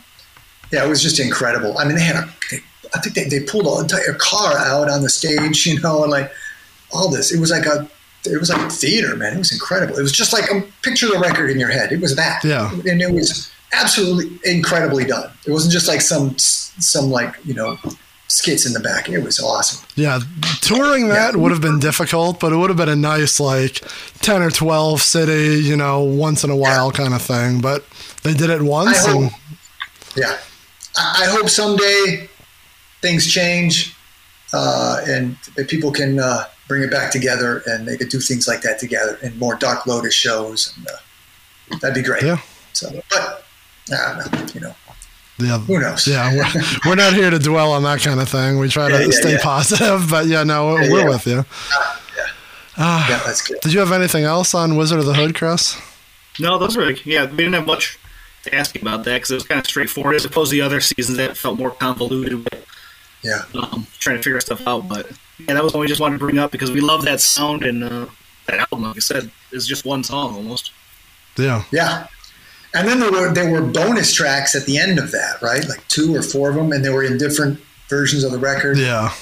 [0.72, 1.78] yeah, it was just incredible.
[1.78, 2.30] I mean, they had a.
[2.52, 2.58] They,
[2.96, 5.66] I think they, they pulled an entire car out on the stage.
[5.68, 6.32] You know, and like
[6.92, 7.34] all this.
[7.34, 7.90] It was like a.
[8.26, 9.36] It was like theater, man.
[9.36, 9.98] It was incredible.
[9.98, 11.94] It was just like a picture of the record in your head.
[11.94, 12.44] It was that.
[12.44, 12.72] Yeah.
[12.74, 15.32] And it was absolutely incredibly done.
[15.46, 17.78] It wasn't just like some some like you know
[18.28, 19.10] skits in the back.
[19.10, 19.86] It was awesome.
[19.96, 20.20] Yeah,
[20.62, 23.82] touring that would have been difficult, but it would have been a nice like
[24.20, 27.62] ten or twelve city, you know, once in a while kind of thing.
[27.62, 27.86] But
[28.24, 29.40] they did it once, I and hope,
[30.16, 30.38] yeah,
[30.98, 32.30] I, I hope someday
[33.02, 33.96] things change
[34.54, 38.62] uh, and people can uh, bring it back together and they could do things like
[38.62, 40.74] that together and more Dark Lotus shows.
[40.76, 42.24] And, uh, that'd be great.
[42.24, 42.40] Yeah.
[42.74, 43.46] So, but
[43.92, 44.76] I don't know, you know,
[45.40, 46.08] yeah, who knows?
[46.08, 48.58] yeah, we're, we're not here to dwell on that kind of thing.
[48.60, 49.40] We try to Yeah, yeah, stay yeah.
[49.44, 51.10] positive, but yeah, no, Yeah, we're yeah.
[51.10, 51.46] with you.
[52.78, 53.60] yeah, that's good.
[53.62, 55.80] Did you have anything else on Wizard of the Hood, Chris?
[56.40, 57.26] No, those were yeah.
[57.26, 57.98] We didn't have much
[58.44, 60.16] to ask you about that because it was kind of straightforward.
[60.16, 62.66] As opposed to the other seasons that felt more convoluted with
[63.24, 63.42] Yeah.
[63.56, 64.88] um, trying to figure stuff out.
[64.88, 65.10] But
[65.40, 67.64] yeah, that was one we just wanted to bring up because we love that sound
[67.64, 68.06] and uh,
[68.46, 68.84] that album.
[68.84, 70.72] Like I said, is just one song almost.
[71.38, 72.08] Yeah, Yeah.
[72.74, 75.68] And then there were there were bonus tracks at the end of that, right?
[75.68, 77.60] Like two or four of them, and they were in different
[77.90, 78.78] versions of the record.
[78.78, 79.14] yeah.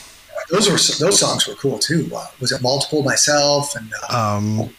[0.52, 2.10] Those were those songs were cool too.
[2.16, 4.70] Uh, was it multiple myself and uh, Um,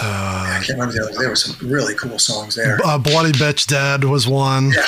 [0.00, 1.18] I can't remember the others.
[1.18, 2.78] There were some really cool songs there.
[2.84, 4.70] uh, Bloody Bitch Dead was one.
[4.72, 4.80] Yeah,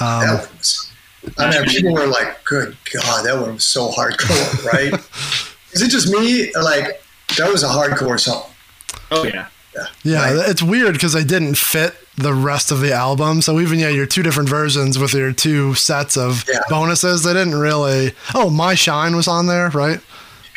[0.00, 0.90] Um, that one was.
[1.38, 4.92] I mean, people were like, "Good God, that one was so hardcore!" Right?
[5.72, 6.52] Is it just me?
[6.54, 7.02] Like
[7.36, 8.50] that was a hardcore song.
[9.10, 9.46] Oh yeah,
[10.02, 10.48] Yeah, Right.
[10.48, 13.42] it's weird because I didn't fit the rest of the album.
[13.42, 16.60] So even yeah, your two different versions with your two sets of Yeah.
[16.68, 18.12] bonuses, they didn't really.
[18.34, 20.00] Oh, My Shine was on there, right?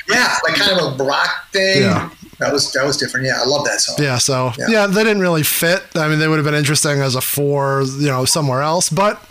[0.09, 1.81] Yeah, like kind of a rock thing.
[1.81, 2.09] Yeah.
[2.39, 3.25] That was that was different.
[3.25, 3.95] Yeah, I love that song.
[3.99, 4.19] Yeah.
[4.19, 4.65] So Yeah.
[4.69, 4.87] yeah.
[4.87, 5.83] they didn't really fit.
[5.95, 8.89] I mean, they would have been interesting as a four, you know, somewhere else.
[8.89, 9.21] But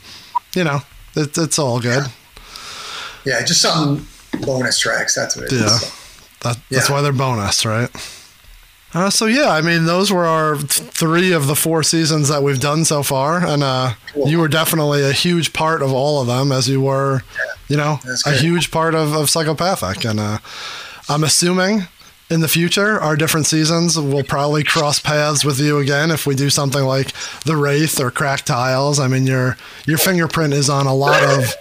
[0.54, 0.80] you know,
[1.14, 2.04] it, it's all good.
[3.24, 4.06] Yeah, just some
[4.40, 5.14] bonus tracks.
[5.14, 5.60] That's what it is.
[5.62, 5.88] Yeah.
[6.40, 7.88] That, that's why they're bonus, right?
[8.96, 12.42] Uh, so yeah, I mean, those were our th- three of the four seasons that
[12.42, 14.26] we've done so far, and uh, Cool.
[14.28, 17.20] you were definitely a huge part of all of them, as you were,
[17.68, 20.02] you know, a huge part of, of psychopathic.
[20.06, 20.38] And uh,
[21.10, 21.88] I'm assuming
[22.30, 26.34] in the future, our different seasons will probably cross paths with you again if we
[26.34, 27.12] do something like
[27.44, 28.98] the Wraith or Crack Tiles.
[28.98, 31.54] I mean, your your fingerprint is on a lot of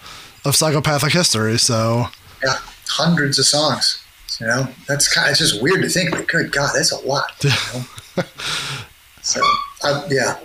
[0.46, 2.06] of psychopathic history, so
[2.42, 2.56] Yeah,
[2.88, 4.02] hundreds of songs.
[4.40, 5.30] You know, that's kind.
[5.30, 6.12] It's just weird to think.
[6.12, 7.32] Like, good God, that's a lot.
[7.44, 8.24] You know?
[9.22, 9.42] so,
[9.84, 10.38] I, yeah,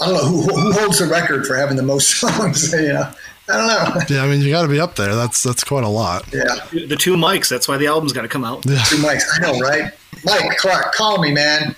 [0.00, 2.72] I don't know who, who holds the record for having the most songs.
[2.72, 3.12] You know,
[3.48, 4.16] I don't know.
[4.16, 5.14] yeah, I mean, you got to be up there.
[5.14, 6.24] That's that's quite a lot.
[6.32, 7.48] Yeah, the two mics.
[7.48, 8.64] That's why the album's got to come out.
[8.66, 8.82] Yeah.
[8.84, 9.24] two mics.
[9.34, 9.92] I know, right?
[10.24, 11.74] Mike Clark, call me, man.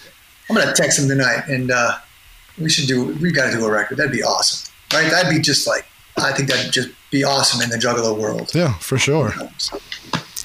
[0.49, 1.97] I'm gonna text him tonight, and uh,
[2.59, 3.15] we should do.
[3.21, 3.99] We got to do a record.
[3.99, 5.11] That'd be awesome, right?
[5.11, 5.85] That'd be just like.
[6.17, 8.51] I think that'd just be awesome in the Juggalo world.
[8.53, 9.33] Yeah, for sure.
[9.59, 9.79] So,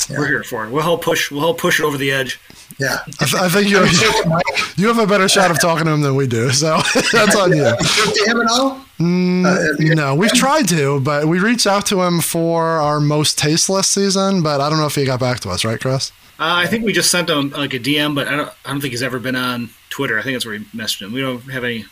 [0.09, 0.69] We're here for it.
[0.71, 1.31] We'll help push.
[1.31, 2.39] We'll help push it over the edge.
[2.79, 2.97] yeah.
[3.19, 3.77] I, th- I think you
[4.83, 6.77] you have a better shot of talking to him than we do, so
[7.11, 7.65] that's on you.
[7.65, 8.81] You to him at all?
[8.99, 13.37] Mm, Uh, no, we've tried to, but we reached out to him for our most
[13.37, 16.11] tasteless season, but I don't know if he got back to us, right, Chris?
[16.39, 18.49] Uh, I think we just sent him like a DM, but I don't.
[18.65, 20.17] I don't think he's ever been on Twitter.
[20.19, 21.13] I think that's where we messaged him.
[21.13, 21.85] We don't have any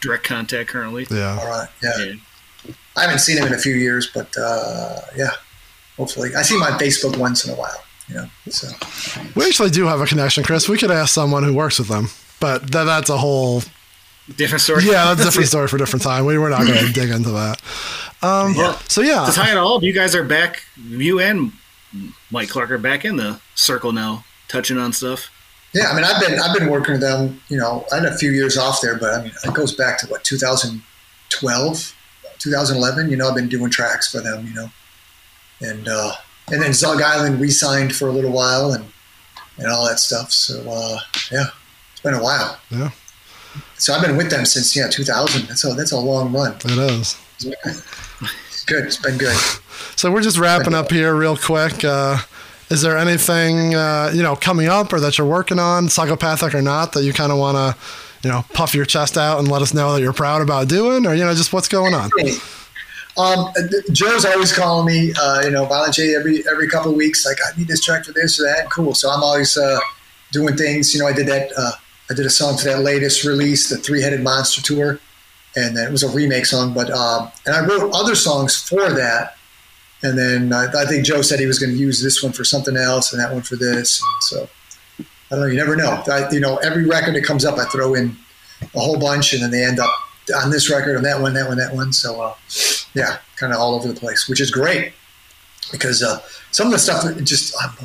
[0.00, 1.06] direct contact currently.
[1.10, 1.38] Yeah.
[1.40, 1.68] All right.
[1.82, 1.90] Yeah.
[2.04, 2.12] Yeah.
[2.96, 5.30] I haven't seen him in a few years, but uh, yeah,
[5.96, 6.30] hopefully.
[6.36, 7.82] I see him on Facebook once in a while.
[8.08, 8.68] You know, so
[9.34, 10.68] We actually do have a connection, Chris.
[10.68, 12.08] We could ask someone who works with them,
[12.40, 13.62] but th- that's a whole
[14.36, 14.84] Different story.
[14.84, 16.24] yeah, that's a different story for a different time.
[16.24, 17.60] We were not going to dig into that.
[18.22, 20.62] Um, Well, so yeah, to tie it all, up, you guys are back.
[20.76, 21.52] You and
[22.30, 25.30] Mike Clark are back in the circle now, touching on stuff.
[25.72, 25.90] yeah.
[25.90, 27.40] I mean, I've been I've been working with them.
[27.48, 29.98] You know, I had a few years off there, but I mean, it goes back
[30.00, 31.94] to what 2012,
[32.38, 33.10] 2011.
[33.10, 34.46] You know, I've been doing tracks for them.
[34.46, 34.70] You know,
[35.60, 36.12] and uh,
[36.48, 38.84] and then Zug Island re-signed for a little while and
[39.58, 40.32] and all that stuff.
[40.32, 40.98] So uh,
[41.30, 41.46] yeah,
[41.92, 42.58] it's been a while.
[42.70, 42.90] Yeah.
[43.78, 45.48] So I've been with them since yeah 2000.
[45.48, 46.54] That's a that's a long run.
[46.64, 47.18] It is.
[47.40, 48.84] It's good.
[48.84, 49.36] It's been good.
[49.96, 51.84] So we're just wrapping up here real quick.
[51.84, 52.18] Uh,
[52.68, 56.62] is there anything uh, you know coming up or that you're working on, psychopathic or
[56.62, 57.76] not, that you kind of want to
[58.26, 61.06] you know puff your chest out and let us know that you're proud about doing,
[61.06, 62.10] or you know just what's going on?
[63.18, 63.48] Um,
[63.92, 67.24] Joe's always calling me, uh, you know, J every every couple of weeks.
[67.24, 68.70] Like, I need this track for this or that.
[68.70, 68.94] Cool.
[68.94, 69.78] So I'm always uh,
[70.32, 70.94] doing things.
[70.94, 71.50] You know, I did that.
[71.56, 71.72] Uh,
[72.10, 75.00] I did a song for that latest release, the Three Headed Monster tour,
[75.56, 76.74] and then it was a remake song.
[76.74, 79.36] But um, and I wrote other songs for that.
[80.02, 82.44] And then I, I think Joe said he was going to use this one for
[82.44, 84.00] something else and that one for this.
[84.20, 84.46] So
[84.98, 85.46] I don't know.
[85.46, 86.02] You never know.
[86.06, 88.14] I, you know, every record that comes up, I throw in
[88.74, 89.90] a whole bunch, and then they end up
[90.34, 91.92] on this record, on that one, that one, that one.
[91.92, 92.34] So, uh,
[92.94, 94.92] yeah, kind of all over the place, which is great
[95.72, 96.20] because uh,
[96.52, 97.76] some of the stuff just um,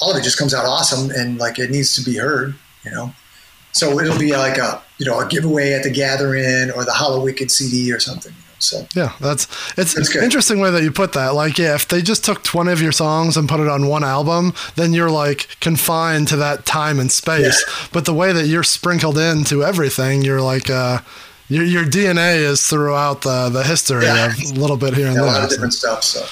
[0.00, 2.54] all of it just comes out awesome and like it needs to be heard,
[2.84, 3.12] you know.
[3.72, 7.50] So it'll be like a you know a giveaway at the Gathering or the Hallowicked
[7.50, 8.32] CD or something.
[8.32, 8.42] You know?
[8.58, 9.44] So Yeah, that's
[9.76, 10.24] it's That's good.
[10.24, 11.34] interesting way that you put that.
[11.34, 14.02] Like, yeah, if they just took twenty of your songs and put it on one
[14.02, 17.62] album, then you're like confined to that time and space.
[17.92, 21.00] But the way that you're sprinkled into everything, you're like, uh,
[21.48, 24.26] your your DNA is throughout the the history Yeah.
[24.26, 25.32] of a little bit here and yeah, a there.
[25.34, 26.02] lot of different stuff.
[26.04, 26.24] So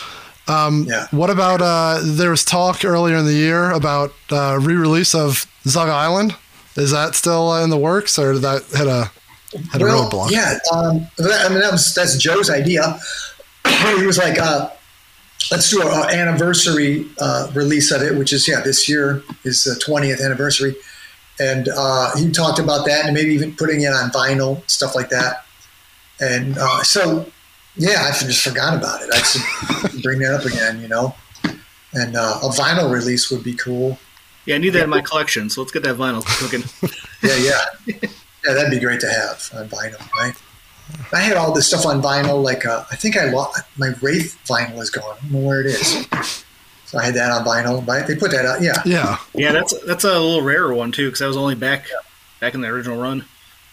[0.46, 1.06] Um, yeah.
[1.10, 5.88] What about uh, there was talk earlier in the year about uh, re-release of Zug
[5.88, 6.34] Island?
[6.76, 9.10] Is that still in the works, or did that hit a
[9.72, 10.30] hit a roadblock?
[10.30, 10.58] yeah.
[10.72, 12.98] Um, that, I mean, that was that's Joe's idea.
[13.98, 14.68] he was like, uh,
[15.50, 19.76] "Let's do an anniversary uh, release of it," which is yeah, this year is the
[19.76, 20.74] twentieth anniversary,
[21.40, 25.08] and uh, he talked about that and maybe even putting it on vinyl, stuff like
[25.10, 25.44] that.
[26.20, 27.26] And uh, so,
[27.76, 29.10] yeah, I just forgot about it.
[29.12, 31.14] I should bring that up again, you know.
[31.92, 33.98] And uh, a vinyl release would be cool.
[34.46, 36.64] Yeah, I need that in my collection, so let's get that vinyl cooking.
[37.22, 38.08] Yeah, yeah, yeah.
[38.52, 40.34] That'd be great to have on vinyl, right?
[41.10, 42.42] I had all this stuff on vinyl.
[42.42, 45.16] Like, uh, I think I lost my Wraith vinyl is gone.
[45.16, 46.43] I don't know where it is.
[46.94, 47.84] So I had that on vinyl.
[47.84, 48.06] Right?
[48.06, 48.62] They put that out.
[48.62, 51.88] Yeah, Yeah, yeah, that's that's a little rarer one too, because I was only back
[52.40, 53.24] back in the original run.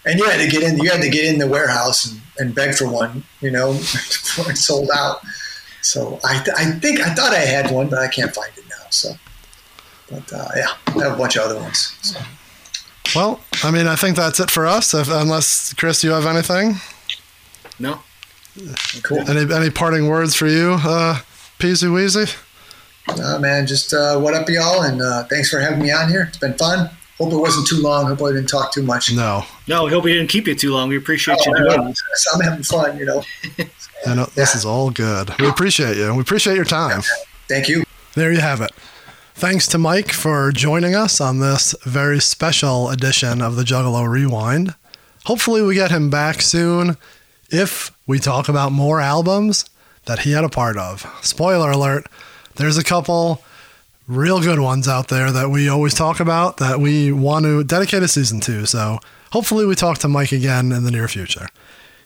[0.06, 0.80] and you had to get in.
[0.80, 3.23] You had to get in the warehouse and, and beg for one.
[3.39, 5.22] You know, before it sold out.
[5.84, 8.85] So I, I think I thought I had one, but I can't find it now.
[8.89, 9.14] So,
[10.10, 11.95] but uh, yeah, I have a bunch of other ones.
[12.02, 12.19] So.
[13.15, 14.95] Well, I mean, I think that's it for us.
[14.95, 16.76] If, unless Chris, you have anything?
[17.77, 17.99] No,
[19.03, 19.30] Cool.
[19.30, 21.19] Any any parting words for you, uh,
[21.60, 22.35] Peasy Weezy?
[23.07, 26.26] Uh, man, just uh, what up, y'all, and uh, thanks for having me on here.
[26.30, 26.90] It's been fun.
[27.18, 28.06] Hope it wasn't too long.
[28.07, 29.14] Hope I didn't talk too much.
[29.14, 30.90] No, no, hope we didn't keep you too long.
[30.90, 32.03] We appreciate you Oh, doing this.
[32.34, 33.23] I'm having fun, you know.
[34.07, 35.32] I know this is all good.
[35.40, 36.14] We appreciate you.
[36.15, 37.02] We appreciate your time.
[37.48, 37.84] Thank you.
[38.15, 38.72] There you have it.
[39.36, 44.76] Thanks to Mike for joining us on this very special edition of the Juggalo Rewind.
[45.26, 46.98] Hopefully, we get him back soon
[47.49, 49.65] if we talk about more albums
[50.06, 51.06] that he had a part of.
[51.22, 52.07] Spoiler alert,
[52.56, 53.44] there's a couple
[54.07, 58.03] real good ones out there that we always talk about that we want to dedicate
[58.03, 58.65] a season to.
[58.65, 58.99] So,
[59.32, 61.48] hopefully, we talk to Mike again in the near future.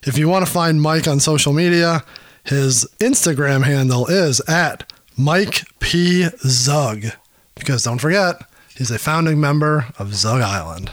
[0.03, 2.03] If you want to find Mike on social media,
[2.43, 6.27] his Instagram handle is at Mike P.
[6.39, 7.05] Zug.
[7.55, 8.35] Because don't forget,
[8.76, 10.91] he's a founding member of Zug Island.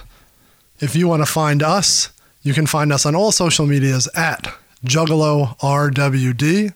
[0.81, 2.11] If you want to find us,
[2.43, 4.53] you can find us on all social medias at
[4.85, 6.73] Juggalo RWD.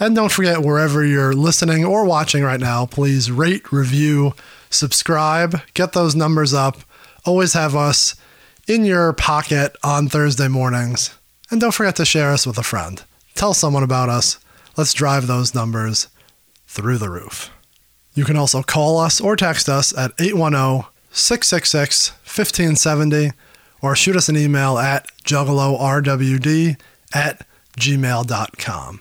[0.00, 4.34] And don't forget, wherever you're listening or watching right now, please rate, review,
[4.70, 6.78] subscribe, get those numbers up.
[7.24, 8.14] Always have us
[8.68, 11.16] in your pocket on Thursday mornings.
[11.50, 13.02] And don't forget to share us with a friend.
[13.34, 14.38] Tell someone about us.
[14.76, 16.08] Let's drive those numbers
[16.66, 17.50] through the roof.
[18.14, 23.32] You can also call us or text us at 810 666 1570
[23.80, 26.76] or shoot us an email at juggalorwd
[27.14, 27.46] at
[27.78, 29.00] gmail.com.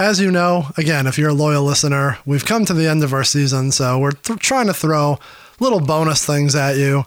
[0.00, 3.12] As you know, again, if you're a loyal listener, we've come to the end of
[3.12, 5.18] our season, so we're th- trying to throw
[5.60, 7.04] little bonus things at you.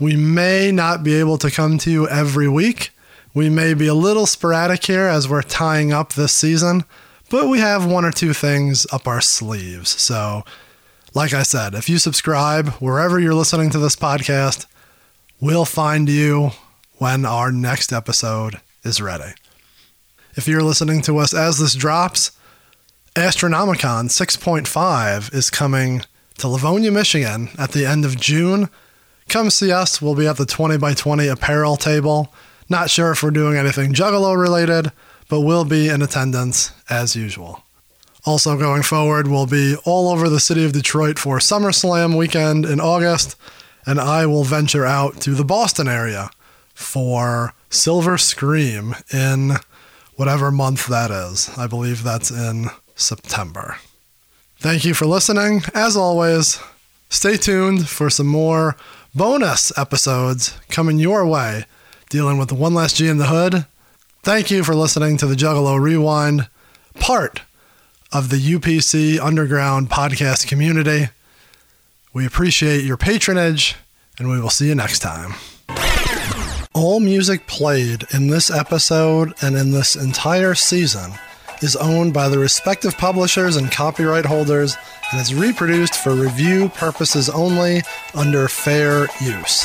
[0.00, 2.92] We may not be able to come to you every week.
[3.34, 6.84] We may be a little sporadic here as we're tying up this season,
[7.28, 9.90] but we have one or two things up our sleeves.
[10.00, 10.42] So,
[11.12, 14.64] like I said, if you subscribe wherever you're listening to this podcast,
[15.42, 16.52] we'll find you
[16.96, 19.34] when our next episode is ready.
[20.36, 22.30] If you're listening to us as this drops,
[23.16, 26.02] Astronomicon 6.5 is coming
[26.38, 28.68] to Livonia, Michigan at the end of June.
[29.28, 30.00] Come see us.
[30.00, 32.32] We'll be at the 20 by 20 apparel table
[32.68, 34.92] Not sure if we're doing anything Juggalo related,
[35.28, 37.64] but we'll be in attendance as usual.
[38.24, 42.80] Also, going forward, we'll be all over the city of Detroit for SummerSlam weekend in
[42.80, 43.34] August,
[43.84, 46.30] and I will venture out to the Boston area
[46.74, 49.56] for Silver Scream in
[50.20, 51.48] whatever month that is.
[51.56, 53.76] I believe that's in September.
[54.58, 55.62] Thank you for listening.
[55.72, 56.60] As always,
[57.08, 58.76] stay tuned for some more
[59.14, 61.64] bonus episodes coming your way
[62.10, 63.64] dealing with the One Last G in the Hood.
[64.22, 66.50] Thank you for listening to the Juggalo Rewind,
[66.96, 67.40] part
[68.12, 71.08] of the UPC Underground podcast community.
[72.12, 73.74] We appreciate your patronage,
[74.18, 75.32] and we will see you next time.
[76.72, 81.10] All music played in this episode and in this entire season
[81.62, 84.76] is owned by the respective publishers and copyright holders
[85.10, 87.82] and is reproduced for review purposes only
[88.14, 89.62] under fair use.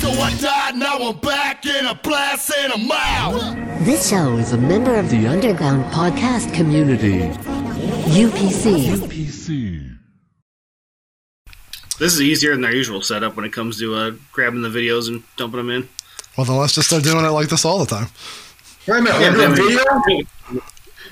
[0.00, 3.54] So I died, now I'm back in a blast and a mile.
[3.84, 7.20] This show is a member of the Underground Podcast Community.
[8.10, 9.95] UPC.
[11.98, 15.08] This is easier than our usual setup when it comes to uh, grabbing the videos
[15.08, 15.88] and dumping them in.
[16.36, 18.08] Well, then let's just start doing it like this all the time.
[18.86, 19.68] Wait a minute, Yeah, we're doing
[20.06, 20.26] video?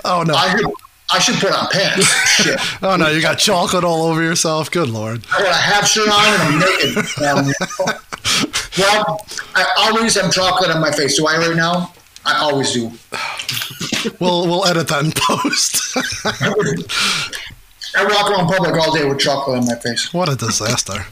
[0.05, 0.35] Oh, no.
[0.35, 0.67] I should,
[1.11, 2.07] I should put on pants.
[2.43, 2.61] Shit.
[2.83, 3.09] Oh, no.
[3.09, 4.71] You got chocolate all over yourself.
[4.71, 5.25] Good Lord.
[5.33, 6.99] I got a half shirt on and I'm naked.
[7.23, 7.53] Um,
[8.79, 11.17] well, I always have chocolate on my face.
[11.17, 11.95] Do I right now?
[12.27, 12.91] I always do.
[14.21, 15.97] We'll, we'll edit that in post.
[17.97, 20.13] I walk around public all day with chocolate on my face.
[20.13, 21.07] what a disaster.